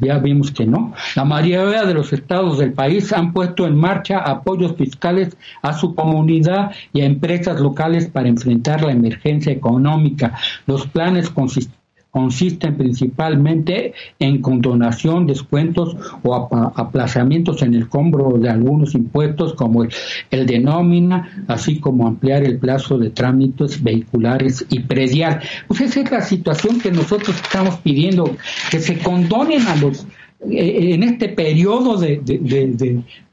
ya 0.00 0.18
vimos 0.18 0.50
que 0.50 0.66
no. 0.66 0.92
La 1.14 1.24
mayoría 1.24 1.84
de 1.84 1.94
los 1.94 2.12
estados 2.12 2.58
del 2.58 2.72
país 2.72 3.12
han 3.12 3.32
puesto 3.32 3.64
en 3.64 3.76
marcha 3.76 4.18
apoyos 4.18 4.74
fiscales 4.74 5.36
a 5.62 5.72
su 5.72 5.94
comunidad 5.94 6.72
y 6.92 7.02
a 7.02 7.04
empresas 7.04 7.60
locales 7.60 8.08
para 8.08 8.28
enfrentar 8.28 8.82
la 8.82 8.90
emergencia 8.90 9.52
económica. 9.52 10.36
Los 10.66 10.88
planes 10.88 11.30
consisten 11.30 11.76
consisten 12.16 12.78
principalmente 12.78 13.92
en 14.18 14.40
condonación, 14.40 15.26
descuentos 15.26 15.94
o 16.22 16.48
aplazamientos 16.74 17.60
en 17.60 17.74
el 17.74 17.90
cobro 17.90 18.38
de 18.38 18.48
algunos 18.48 18.94
impuestos 18.94 19.52
como 19.52 19.84
el, 19.84 20.46
de 20.46 20.58
nómina, 20.58 21.44
así 21.46 21.78
como 21.78 22.06
ampliar 22.06 22.42
el 22.44 22.58
plazo 22.58 22.96
de 22.96 23.10
trámites 23.10 23.82
vehiculares 23.82 24.64
y 24.70 24.80
predial. 24.80 25.42
Pues 25.68 25.82
esa 25.82 26.00
es 26.00 26.10
la 26.10 26.22
situación 26.22 26.80
que 26.80 26.90
nosotros 26.90 27.36
estamos 27.36 27.76
pidiendo, 27.80 28.34
que 28.70 28.80
se 28.80 28.98
condonen 28.98 29.66
a 29.66 29.76
los 29.76 30.06
eh, 30.50 30.94
en 30.94 31.02
este 31.02 31.28
periodo 31.28 31.98
de, 31.98 32.22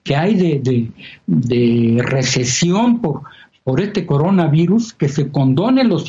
que 0.03 0.15
hay 0.17 0.35
de, 0.35 0.91
de 1.25 2.01
recesión 2.03 2.99
por, 2.99 3.21
por 3.63 3.79
este 3.79 4.05
coronavirus, 4.05 4.93
que 4.93 5.09
se 5.09 5.29
condonen 5.29 5.89
los, 5.89 6.05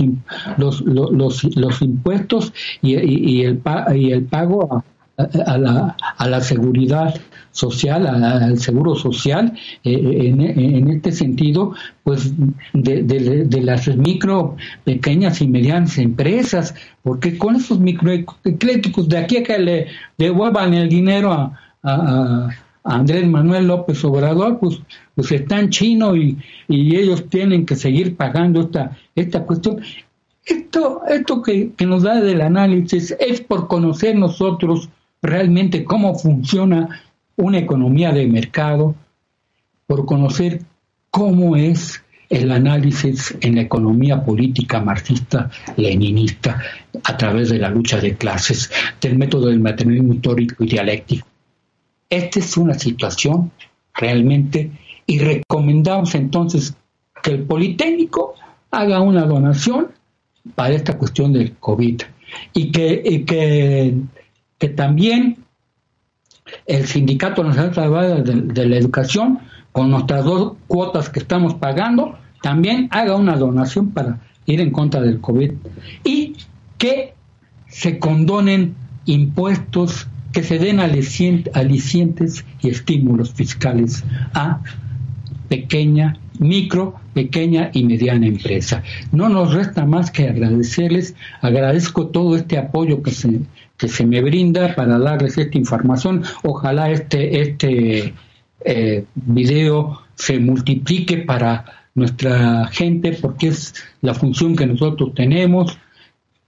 los, 0.57 0.81
los, 0.81 1.57
los 1.57 1.83
impuestos 1.83 2.53
y, 2.83 2.97
y, 2.97 3.45
el, 3.45 3.61
y 3.95 4.11
el 4.13 4.25
pago 4.25 4.85
a, 5.17 5.59
la, 5.59 5.97
a 6.17 6.29
la 6.29 6.41
seguridad 6.41 7.15
social, 7.53 8.07
al 8.07 8.59
seguro 8.59 8.97
social, 8.97 9.53
eh, 9.85 10.29
en, 10.29 10.41
en, 10.41 10.91
este 10.91 11.13
sentido, 11.13 11.75
pues 12.03 12.33
de, 12.73 13.03
de, 13.05 13.63
las 13.63 13.87
micro, 13.97 14.57
pequeñas 14.83 15.41
y 15.41 15.47
medianas 15.47 15.99
empresas, 15.99 16.75
porque 17.03 17.39
con 17.39 17.55
esos 17.55 17.79
microcréditos 17.79 19.09
de 19.09 19.19
aquí 19.19 19.37
a 19.37 19.45
que 19.45 19.59
le 19.59 19.87
devuelvan 20.19 20.75
el 20.75 20.89
dinero 20.89 21.53
a, 21.85 22.49
Andrés 22.85 23.27
Manuel 23.27 23.67
López 23.67 24.05
Obrador, 24.05 24.59
pues, 24.59 24.79
pues 25.15 25.33
están 25.33 25.71
chinos 25.71 26.17
y, 26.19 26.37
y 26.69 26.97
ellos 26.97 27.29
tienen 27.29 27.65
que 27.65 27.77
seguir 27.77 28.15
pagando 28.15 28.61
esta, 28.61 28.97
esta 29.15 29.43
cuestión. 29.45 29.81
Esto, 30.45 31.03
esto 31.09 31.43
que, 31.43 31.73
que 31.73 31.87
nos 31.87 32.03
da 32.03 32.21
del 32.21 32.43
análisis 32.43 33.17
es 33.19 33.41
por 33.41 33.67
conocer 33.67 34.15
nosotros 34.15 34.91
realmente 35.23 35.85
cómo 35.85 36.15
funciona 36.15 37.03
una 37.37 37.59
economía 37.59 38.13
de 38.13 38.27
mercado, 38.27 38.95
por 39.87 40.05
conocer 40.05 40.61
cómo 41.11 41.57
es 41.57 42.03
el 42.29 42.53
análisis 42.53 43.35
en 43.41 43.55
la 43.55 43.63
economía 43.63 44.23
política 44.23 44.81
marxista-leninista 44.81 46.61
a 47.03 47.17
través 47.17 47.49
de 47.49 47.59
la 47.59 47.71
lucha 47.71 47.99
de 48.01 48.17
clases, 48.17 48.71
del 49.01 49.17
método 49.17 49.47
del 49.47 49.61
materialismo 49.61 50.15
histórico 50.15 50.65
y 50.65 50.69
dialéctico. 50.69 51.27
Esta 52.15 52.39
es 52.39 52.57
una 52.57 52.75
situación 52.75 53.51
realmente 53.93 54.71
y 55.07 55.19
recomendamos 55.19 56.15
entonces 56.15 56.75
que 57.23 57.33
el 57.33 57.43
Politécnico 57.43 58.35
haga 58.71 59.01
una 59.01 59.25
donación 59.25 59.89
para 60.55 60.75
esta 60.75 60.97
cuestión 60.97 61.33
del 61.33 61.55
COVID. 61.57 62.03
Y 62.53 62.71
que, 62.71 63.25
que, 64.59 64.69
también 64.69 65.39
el 66.67 66.87
Sindicato 66.87 67.43
Nacional 67.45 68.25
de, 68.25 68.33
de 68.43 68.67
la 68.67 68.77
Educación, 68.77 69.41
con 69.73 69.91
nuestras 69.91 70.25
dos 70.25 70.55
cuotas 70.67 71.09
que 71.09 71.21
estamos 71.21 71.55
pagando, 71.55 72.17
también 72.43 72.89
haga 72.91 73.17
una 73.17 73.37
donación 73.37 73.91
para 73.91 74.21
ir 74.47 74.61
en 74.61 74.71
contra 74.71 75.01
del 75.01 75.21
COVID. 75.21 75.53
Y 76.05 76.37
que 76.79 77.15
se 77.69 77.99
condonen 77.99 78.75
impuestos, 79.05 80.07
que 80.35 80.43
se 80.43 80.59
den 80.59 80.81
alicientes 80.81 82.45
y 82.61 82.69
estímulos 82.69 83.33
fiscales 83.33 84.05
a 84.35 84.61
pequeña, 85.49 86.17
micro, 86.41 86.97
pequeña 87.15 87.71
y 87.73 87.85
mediana 87.85 88.27
empresa. 88.27 88.83
No 89.13 89.29
nos 89.29 89.55
resta 89.55 89.87
más 89.87 90.11
que 90.11 90.29
agradecerles, 90.29 91.15
agradezco 91.41 92.09
todo 92.09 92.35
este 92.35 92.59
apoyo 92.59 93.01
que 93.01 93.13
se, 93.13 93.43
que 93.77 93.87
se 93.87 94.05
me 94.05 94.21
brinda 94.21 94.75
para 94.75 94.99
darles 94.99 95.39
esta 95.39 95.57
información. 95.57 96.25
Ojalá 96.43 96.91
este, 96.91 97.41
este 97.41 98.13
eh, 98.65 99.05
video 99.15 100.01
se 100.17 100.41
multiplique 100.41 101.19
para 101.19 101.65
nuestra 101.95 102.67
gente 102.73 103.13
porque 103.13 103.49
es 103.49 103.75
la 104.01 104.15
función 104.15 104.57
que 104.57 104.67
nosotros 104.67 105.15
tenemos, 105.15 105.79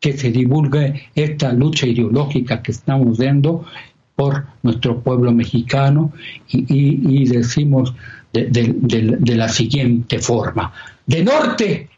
que 0.01 0.16
se 0.16 0.30
divulgue 0.30 1.11
esta 1.14 1.53
lucha 1.53 1.86
ideológica 1.86 2.62
que 2.62 2.72
estamos 2.72 3.18
dando 3.18 3.64
por 4.14 4.47
nuestro 4.62 5.01
pueblo 5.01 5.32
mexicano 5.32 6.12
y, 6.49 7.24
decimos 7.26 7.94
de 8.32 9.36
la 9.36 9.49
siguiente 9.49 10.18
forma, 10.18 10.72
de 11.07 11.22
norte 11.22 11.90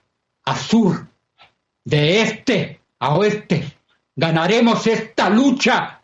a 0.45 0.57
sur, 0.57 1.07
de 1.85 2.23
este 2.23 2.81
a 2.99 3.15
oeste, 3.15 3.79
Ganaremos 4.21 4.85
esta 4.89 5.31
lucha, 5.31 6.03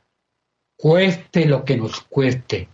cueste 0.77 1.47
lo 1.47 1.65
que 1.65 1.77
nos 1.77 2.01
cueste, 2.03 2.69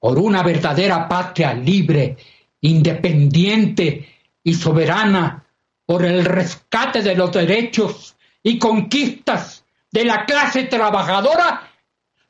por 0.00 0.18
una 0.18 0.42
verdadera 0.42 1.08
patria 1.08 1.54
libre, 1.54 2.16
independiente 2.62 4.08
y 4.42 4.52
soberana, 4.54 5.46
por 5.86 6.04
el 6.04 6.24
rescate 6.24 7.00
de 7.00 7.14
los 7.14 7.30
derechos 7.30 8.09
y 8.42 8.58
conquistas 8.58 9.64
de 9.90 10.04
la 10.04 10.24
clase 10.24 10.64
trabajadora, 10.64 11.68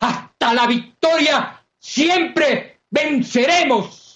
hasta 0.01 0.55
la 0.55 0.67
victoria 0.67 1.63
siempre 1.79 2.81
venceremos. 2.91 4.10